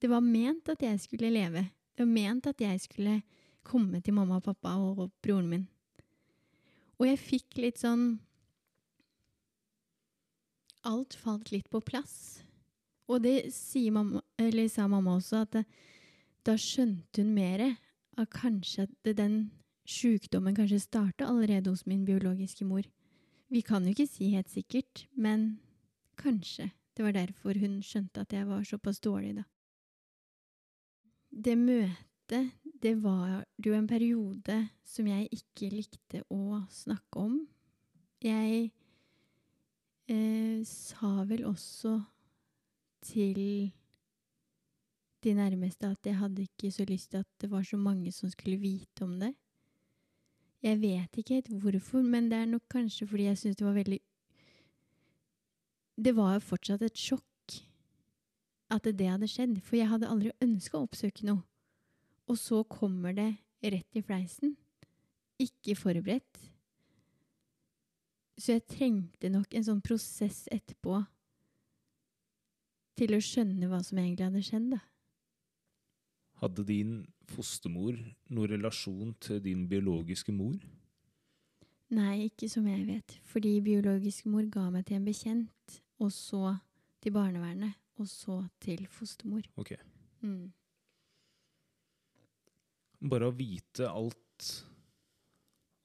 Det 0.00 0.10
var 0.10 0.20
ment 0.20 0.68
at 0.68 0.82
jeg 0.82 1.00
skulle 1.00 1.30
leve. 1.30 1.68
Det 1.94 2.06
var 2.06 2.12
ment 2.12 2.46
at 2.46 2.60
jeg 2.60 2.80
skulle 2.80 3.22
komme 3.62 4.00
til 4.00 4.14
mamma 4.14 4.36
og 4.38 4.44
pappa 4.44 4.76
og 4.78 5.10
broren 5.22 5.48
min. 5.48 5.68
Og 6.98 7.06
jeg 7.06 7.18
fikk 7.18 7.58
litt 7.58 7.78
sånn 7.78 8.20
Alt 10.86 11.14
falt 11.18 11.50
litt 11.52 11.68
på 11.70 11.80
plass. 11.80 12.42
Og 13.08 13.22
det 13.24 13.48
mamma, 13.92 14.20
sa 14.68 14.86
mamma 14.86 15.16
også, 15.16 15.42
at 15.42 15.52
det, 15.52 15.64
da 16.44 16.54
skjønte 16.60 17.22
hun 17.22 17.34
mer 17.34 17.64
at 18.18 18.30
kanskje 18.30 18.84
at 18.86 18.92
det, 19.04 19.16
den 19.16 19.50
sjukdommen 19.88 20.56
kanskje 20.56 20.82
starta 20.82 21.26
allerede 21.26 21.70
hos 21.70 21.86
min 21.86 22.04
biologiske 22.04 22.64
mor. 22.64 22.84
Vi 23.48 23.62
kan 23.64 23.84
jo 23.84 23.94
ikke 23.94 24.06
si 24.06 24.30
helt 24.34 24.50
sikkert, 24.52 25.06
men 25.16 25.58
kanskje. 26.20 26.70
Det 26.96 27.04
var 27.04 27.14
derfor 27.14 27.54
hun 27.60 27.78
skjønte 27.82 28.20
at 28.20 28.32
jeg 28.34 28.46
var 28.48 28.64
såpass 28.66 29.00
dårlig, 29.00 29.38
da. 29.38 29.44
Det 31.30 31.54
møtet, 31.58 32.50
det 32.82 32.96
var 33.02 33.44
jo 33.64 33.74
en 33.76 33.86
periode 33.86 34.56
som 34.84 35.06
jeg 35.06 35.28
ikke 35.32 35.70
likte 35.72 36.24
å 36.32 36.64
snakke 36.72 37.22
om. 37.22 37.38
Jeg 38.24 38.72
eh, 40.08 40.64
sa 40.66 41.24
vel 41.28 41.44
også 41.48 41.98
til 43.04 43.72
de 45.24 45.34
nærmeste 45.34 45.86
at 45.86 46.06
jeg 46.06 46.16
hadde 46.18 46.46
ikke 46.46 46.70
så 46.72 46.84
lyst 46.88 47.10
til 47.10 47.22
at 47.22 47.30
det 47.40 47.50
var 47.50 47.62
så 47.62 47.76
mange 47.76 48.12
som 48.12 48.30
skulle 48.30 48.58
vite 48.60 49.04
om 49.04 49.18
det. 49.20 49.34
Jeg 50.62 50.80
vet 50.80 51.16
ikke 51.16 51.34
helt 51.34 51.48
hvorfor, 51.62 52.02
men 52.02 52.30
det 52.30 52.38
er 52.38 52.44
nok 52.44 52.66
kanskje 52.70 53.06
fordi 53.06 53.28
jeg 53.28 53.38
syntes 53.38 53.56
det 53.56 53.66
var 53.66 53.72
veldig 53.72 54.00
Det 55.98 56.16
var 56.16 56.32
jo 56.32 56.40
fortsatt 56.40 56.82
et 56.82 56.98
sjokk 56.98 57.24
at 58.70 58.84
det 58.84 59.08
hadde 59.08 59.28
skjedd, 59.28 59.56
for 59.64 59.76
jeg 59.76 59.88
hadde 59.88 60.08
aldri 60.08 60.30
ønska 60.44 60.78
å 60.78 60.84
oppsøke 60.86 61.24
noe. 61.26 61.42
Og 62.28 62.38
så 62.38 62.62
kommer 62.68 63.16
det 63.16 63.32
rett 63.64 63.96
i 63.96 64.02
fleisen. 64.04 64.56
Ikke 65.40 65.74
forberedt. 65.74 66.38
Så 68.38 68.54
jeg 68.54 68.66
trengte 68.70 69.30
nok 69.32 69.54
en 69.58 69.66
sånn 69.66 69.80
prosess 69.82 70.44
etterpå 70.54 71.00
til 72.98 73.14
å 73.14 73.22
skjønne 73.22 73.68
hva 73.70 73.80
som 73.86 73.98
egentlig 73.98 74.28
hadde 74.28 74.42
skjedd, 74.46 74.68
da. 74.74 74.80
Hadde 76.38 76.64
din 76.66 76.92
fostermor 77.32 77.96
noen 78.30 78.52
relasjon 78.52 79.14
til 79.22 79.40
din 79.42 79.64
biologiske 79.70 80.34
mor? 80.34 80.54
Nei, 81.94 82.28
ikke 82.28 82.50
som 82.52 82.66
jeg 82.68 82.84
vet. 82.86 83.16
Fordi 83.26 83.56
biologisk 83.64 84.28
mor 84.30 84.46
ga 84.52 84.68
meg 84.70 84.86
til 84.86 85.00
en 85.00 85.08
bekjent, 85.08 85.78
og 85.98 86.12
så 86.14 86.54
til 87.02 87.14
barnevernet, 87.16 87.74
og 87.98 88.06
så 88.10 88.38
til 88.62 88.84
fostermor. 88.92 89.46
Ok. 89.58 89.74
Mm. 90.22 90.52
Bare 93.10 93.30
å 93.30 93.34
vite 93.34 93.90
alt 93.90 94.14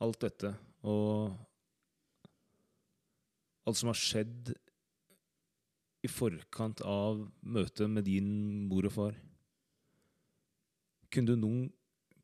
Alt 0.04 0.20
dette, 0.20 0.50
og 0.90 1.32
alt 3.64 3.80
som 3.80 3.92
har 3.92 4.00
skjedd 4.00 4.54
i 6.04 6.10
forkant 6.12 6.82
av 6.84 7.22
møtet 7.42 7.90
med 7.92 8.08
din 8.08 8.28
mor 8.68 8.90
og 8.90 8.96
far. 8.96 9.20
Kunne 11.14 11.34
du 11.34 11.40
noen, 11.40 11.64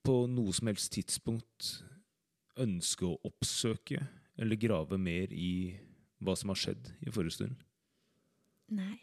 på 0.04 0.23
noe 0.32 0.52
som 0.56 0.69
helst 0.71 0.93
tidspunkt 0.95 1.69
ønske 2.60 3.06
å 3.08 3.17
oppsøke 3.28 4.02
eller 4.39 4.60
grave 4.60 4.97
mer 4.99 5.32
i 5.36 5.75
hva 6.23 6.36
som 6.39 6.52
har 6.52 6.60
skjedd 6.60 6.91
i 7.04 7.12
forrige 7.13 7.38
stund? 7.38 7.60
Nei, 8.75 8.97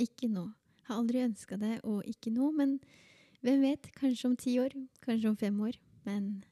ikke 0.00 0.28
nå. 0.32 0.46
Har 0.88 0.98
aldri 1.00 1.22
ønska 1.24 1.58
det, 1.60 1.78
og 1.88 2.02
ikke 2.08 2.32
nå. 2.34 2.50
Men 2.56 2.78
hvem 3.44 3.64
vet? 3.64 3.88
Kanskje 3.96 4.28
om 4.28 4.36
ti 4.38 4.56
år, 4.60 4.74
kanskje 5.04 5.30
om 5.30 5.38
fem 5.38 5.60
år. 5.64 5.78
Men 6.06 6.42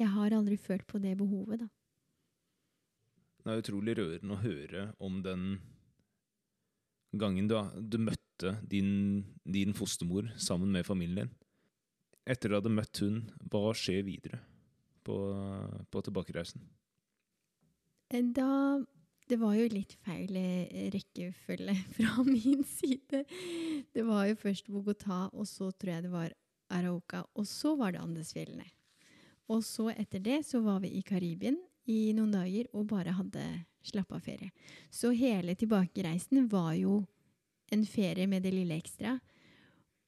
jeg 0.00 0.10
har 0.14 0.36
aldri 0.36 0.58
følt 0.60 0.86
på 0.90 1.00
det 1.02 1.16
behovet, 1.20 1.64
da. 1.64 1.68
Det 3.44 3.52
er 3.52 3.60
utrolig 3.60 3.94
rørende 3.98 4.36
å 4.36 4.40
høre 4.40 4.86
om 5.04 5.18
den 5.24 5.58
gangen 7.20 7.48
du, 7.50 7.58
du 7.76 7.98
møtte 8.00 8.54
din, 8.64 9.20
din 9.44 9.74
fostermor 9.76 10.30
sammen 10.40 10.72
med 10.72 10.86
familien 10.88 11.28
din. 11.28 11.34
Etter 12.24 12.48
du 12.48 12.56
hadde 12.56 12.72
møtt 12.72 13.02
hun, 13.04 13.18
hva 13.52 13.74
skjer 13.76 14.00
videre 14.06 14.38
på, 15.04 15.16
på 15.92 16.02
tilbakereisen? 16.06 16.62
Eh, 18.08 18.24
Da 18.32 18.80
Det 19.28 19.38
var 19.40 19.54
jo 19.56 19.68
litt 19.72 19.92
feil 20.04 20.36
eh, 20.36 20.88
rekkefølge 20.92 21.76
fra 21.98 22.24
min 22.24 22.64
side. 22.64 23.26
Det 23.92 24.06
var 24.08 24.26
jo 24.30 24.40
først 24.40 24.72
Bogotá, 24.72 25.28
og 25.32 25.44
så 25.48 25.68
tror 25.72 25.94
jeg 25.94 26.06
det 26.08 26.14
var 26.16 26.32
Arauca, 26.72 27.26
og 27.36 27.46
så 27.48 27.76
var 27.76 27.92
det 27.92 28.00
Andesfjellene. 28.00 28.66
Og 29.52 29.60
så 29.64 29.90
etter 29.92 30.24
det 30.24 30.40
så 30.48 30.62
var 30.64 30.80
vi 30.80 30.94
i 30.96 31.04
Karibien 31.04 31.60
i 31.90 32.12
noen 32.16 32.32
dager 32.32 32.68
og 32.72 32.88
bare 32.90 33.14
hadde 33.16 33.44
slappa 33.84 34.20
ferie. 34.22 34.50
Så 34.90 35.12
hele 35.16 35.54
tilbakereisen 35.58 36.48
var 36.48 36.72
jo 36.78 37.02
en 37.72 37.84
ferie 37.86 38.26
med 38.30 38.44
det 38.44 38.54
lille 38.54 38.76
ekstra. 38.78 39.18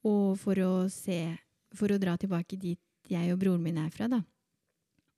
Og 0.07 0.37
for 0.41 0.59
å 0.63 0.75
se 0.93 1.37
For 1.77 1.91
å 1.93 1.99
dra 1.99 2.15
tilbake 2.17 2.57
dit 2.57 2.81
jeg 3.11 3.33
og 3.35 3.41
broren 3.43 3.61
min 3.61 3.77
er 3.77 3.91
fra, 3.93 4.07
da. 4.09 4.23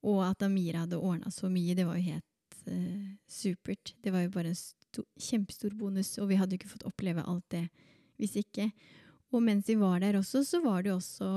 Og 0.03 0.23
at 0.25 0.43
Amira 0.43 0.81
hadde 0.83 0.99
ordna 0.99 1.31
så 1.31 1.47
mye, 1.53 1.77
det 1.77 1.85
var 1.87 1.99
jo 2.01 2.09
helt 2.09 2.57
uh, 2.67 3.05
supert. 3.29 3.93
Det 4.03 4.11
var 4.11 4.25
jo 4.25 4.33
bare 4.35 4.51
en 4.51 4.59
sto 4.59 5.05
kjempestor 5.21 5.77
bonus, 5.79 6.17
og 6.19 6.31
vi 6.33 6.39
hadde 6.41 6.57
jo 6.57 6.61
ikke 6.63 6.73
fått 6.73 6.89
oppleve 6.89 7.23
alt 7.23 7.45
det 7.55 7.67
hvis 8.19 8.35
ikke. 8.41 8.71
Og 9.31 9.45
mens 9.45 9.69
vi 9.69 9.77
var 9.79 10.01
der 10.03 10.19
også, 10.19 10.43
så 10.43 10.63
var 10.65 10.83
det 10.83 10.91
jo 10.91 10.97
også 10.97 11.31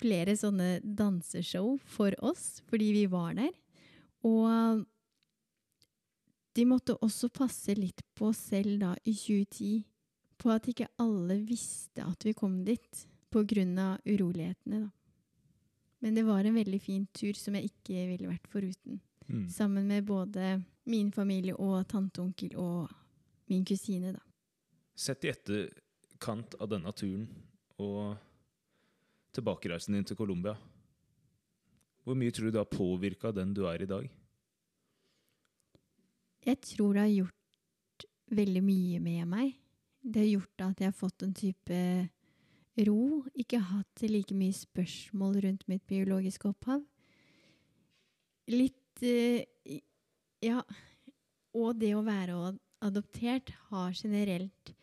flere 0.00 0.34
sånne 0.36 0.80
danseshow 0.82 1.76
for 1.86 2.16
oss, 2.24 2.64
fordi 2.66 2.90
vi 2.96 3.06
var 3.12 3.36
der. 3.38 3.52
Og 4.24 4.84
de 6.56 6.64
måtte 6.64 6.96
også 7.04 7.28
passe 7.28 7.74
litt 7.76 8.00
på 8.16 8.30
oss 8.30 8.40
selv 8.52 8.78
da, 8.80 8.94
i 9.04 9.12
2010, 9.12 9.84
på 10.40 10.52
at 10.52 10.68
ikke 10.70 10.88
alle 11.02 11.40
visste 11.44 12.04
at 12.04 12.24
vi 12.24 12.32
kom 12.36 12.62
dit, 12.64 13.06
på 13.32 13.42
grunn 13.44 13.74
av 13.82 13.98
urolighetene, 14.06 14.86
da. 14.86 14.92
Men 16.04 16.14
det 16.14 16.26
var 16.28 16.44
en 16.44 16.54
veldig 16.54 16.78
fin 16.80 17.06
tur 17.16 17.34
som 17.34 17.56
jeg 17.56 17.70
ikke 17.70 18.02
ville 18.10 18.28
vært 18.28 18.48
foruten. 18.52 19.00
Mm. 19.26 19.46
Sammen 19.50 19.88
med 19.88 20.04
både 20.06 20.58
min 20.86 21.08
familie 21.12 21.56
og 21.56 21.80
tanteonkel 21.88 22.52
og 22.60 22.92
og 23.46 23.52
min 23.52 23.64
kusine, 23.64 24.12
da. 24.12 24.22
Sett 24.96 25.24
i 25.24 25.30
etterkant 25.30 26.56
av 26.58 26.70
denne 26.72 26.92
turen 26.96 27.26
og 27.82 28.16
tilbakereisen 29.36 29.94
din 29.94 30.06
til 30.08 30.16
Colombia, 30.18 30.56
hvor 32.06 32.14
mye 32.14 32.30
tror 32.30 32.48
du 32.48 32.54
det 32.54 32.62
har 32.62 32.70
påvirka 32.70 33.32
den 33.34 33.52
du 33.54 33.64
er 33.66 33.82
i 33.82 33.88
dag? 33.90 34.04
Jeg 36.46 36.60
tror 36.62 36.94
det 36.94 37.02
har 37.02 37.14
gjort 37.14 38.04
veldig 38.30 38.62
mye 38.62 39.00
med 39.02 39.26
meg. 39.26 39.56
Det 40.06 40.22
har 40.22 40.28
gjort 40.36 40.62
at 40.68 40.82
jeg 40.82 40.92
har 40.92 41.00
fått 41.00 41.24
en 41.26 41.34
type 41.34 41.78
ro. 42.86 43.24
Ikke 43.34 43.58
hatt 43.72 44.04
like 44.06 44.36
mye 44.38 44.54
spørsmål 44.54 45.40
rundt 45.42 45.66
mitt 45.66 45.82
biologiske 45.90 46.46
opphav. 46.52 46.84
Litt 48.54 49.02
eh, 49.02 49.42
Ja. 50.44 50.62
Og 51.56 51.78
det 51.80 51.94
å 51.96 52.04
være 52.04 52.52
adoptert 52.84 53.50
har 53.70 53.94
generelt 53.96 54.74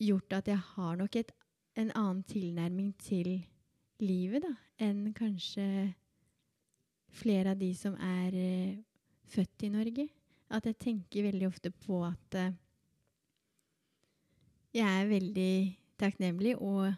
gjort 0.00 0.32
at 0.32 0.48
jeg 0.48 0.62
har 0.72 0.96
nok 0.96 1.18
et, 1.20 1.32
en 1.76 1.90
annen 1.92 2.22
tilnærming 2.24 2.94
til 3.02 3.42
livet, 4.04 4.44
da, 4.44 4.52
enn 4.84 5.12
kanskje 5.16 5.64
flere 7.18 7.54
av 7.54 7.60
de 7.60 7.72
som 7.76 7.96
er 7.98 8.36
uh, 8.36 8.78
født 9.32 9.66
i 9.66 9.72
Norge. 9.72 10.08
At 10.48 10.66
jeg 10.68 10.78
tenker 10.80 11.26
veldig 11.28 11.48
ofte 11.48 11.72
på 11.84 12.00
at 12.06 12.38
uh, 12.38 12.56
jeg 14.76 14.86
er 14.86 15.10
veldig 15.10 15.52
takknemlig, 15.98 16.56
og 16.60 16.92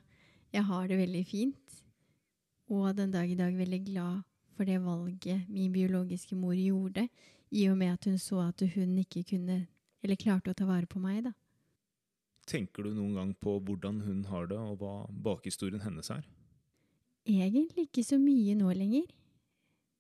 jeg 0.53 0.67
har 0.67 0.89
det 0.91 0.99
veldig 1.01 1.25
fint. 1.27 1.83
Og 2.71 2.95
den 2.97 3.13
dag 3.15 3.31
i 3.31 3.39
dag 3.39 3.55
veldig 3.57 3.85
glad 3.87 4.23
for 4.57 4.69
det 4.69 4.81
valget 4.85 5.47
min 5.49 5.73
biologiske 5.73 6.37
mor 6.37 6.55
gjorde, 6.55 7.09
i 7.51 7.67
og 7.71 7.79
med 7.79 7.95
at 7.97 8.05
hun 8.07 8.19
så 8.19 8.43
at 8.45 8.63
hun 8.75 8.99
ikke 9.01 9.25
kunne, 9.33 9.65
eller 10.03 10.21
klarte 10.21 10.53
å 10.53 10.59
ta 10.59 10.67
vare 10.69 10.87
på 10.87 11.01
meg, 11.03 11.25
da. 11.25 11.33
Tenker 12.51 12.85
du 12.85 12.93
noen 12.95 13.15
gang 13.17 13.33
på 13.39 13.57
hvordan 13.63 14.03
hun 14.05 14.25
har 14.31 14.47
det, 14.51 14.59
og 14.59 14.83
hva 14.83 14.95
bakhistorien 15.11 15.83
hennes 15.83 16.11
er? 16.11 16.23
Egentlig 17.31 17.87
ikke 17.89 18.05
så 18.07 18.19
mye 18.19 18.57
nå 18.59 18.73
lenger. 18.75 19.07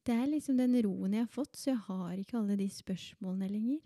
Det 0.06 0.16
er 0.16 0.28
liksom 0.30 0.58
den 0.58 0.74
roen 0.82 1.14
jeg 1.14 1.26
har 1.26 1.32
fått, 1.32 1.56
så 1.58 1.72
jeg 1.72 1.82
har 1.86 2.14
ikke 2.18 2.38
alle 2.40 2.56
de 2.58 2.66
spørsmålene 2.72 3.50
lenger. 3.52 3.80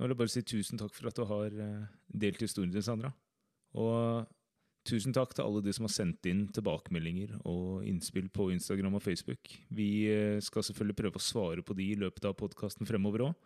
Jeg 0.00 0.08
vil 0.08 0.16
bare 0.16 0.32
si 0.32 0.42
tusen 0.46 0.80
takk 0.80 0.94
for 0.96 1.10
at 1.10 1.18
du 1.18 1.26
har 1.28 1.56
eh, 1.60 1.88
delt 2.22 2.40
historien 2.40 2.72
din, 2.72 2.84
Sandra. 2.84 3.10
Og 3.76 4.24
tusen 4.88 5.12
takk 5.12 5.34
til 5.36 5.44
alle 5.44 5.60
de 5.64 5.74
som 5.76 5.84
har 5.84 5.92
sendt 5.92 6.24
inn 6.30 6.46
tilbakemeldinger 6.54 7.34
og 7.44 7.84
innspill 7.84 8.30
på 8.32 8.48
Instagram 8.54 8.96
og 8.96 9.04
Facebook. 9.04 9.52
Vi 9.68 9.90
eh, 10.08 10.38
skal 10.40 10.64
selvfølgelig 10.64 10.96
prøve 11.02 11.20
å 11.20 11.26
svare 11.26 11.66
på 11.66 11.76
de 11.76 11.90
i 11.92 11.98
løpet 12.00 12.30
av 12.30 12.38
podkasten 12.40 12.88
fremover 12.88 13.28
òg. 13.28 13.36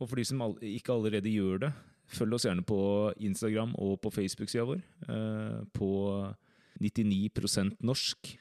Og 0.00 0.08
for 0.08 0.16
de 0.16 0.26
som 0.26 0.42
ikke 0.64 0.96
allerede 0.96 1.30
gjør 1.30 1.66
det, 1.66 1.72
følg 2.10 2.34
oss 2.34 2.48
gjerne 2.48 2.64
på 2.66 2.80
Instagram 3.22 3.76
og 3.78 3.98
på 4.02 4.10
Facebook-sida 4.16 4.66
vår. 4.66 4.80
Eh, 5.06 5.58
på 5.76 5.90
99% 6.80 7.80
norsk. 7.84 8.36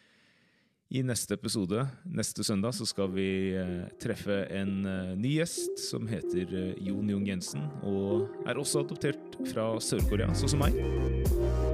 I 0.89 1.03
neste 1.05 1.35
episode, 1.37 1.83
neste 2.09 2.43
søndag, 2.43 2.73
så 2.73 2.87
skal 2.89 3.11
vi 3.13 3.53
eh, 3.53 3.85
treffe 4.01 4.39
en 4.57 4.87
eh, 4.89 5.11
ny 5.21 5.35
gjest 5.35 5.77
som 5.83 6.09
heter 6.09 6.49
eh, 6.49 6.81
Jon 6.81 7.13
Jung 7.13 7.29
Jensen, 7.29 7.67
og 7.85 8.25
er 8.49 8.57
også 8.57 8.81
adoptert 8.87 9.37
fra 9.51 9.75
Sør-Korea, 9.77 10.33
sånn 10.33 10.55
som 10.55 10.65
meg. 10.65 11.68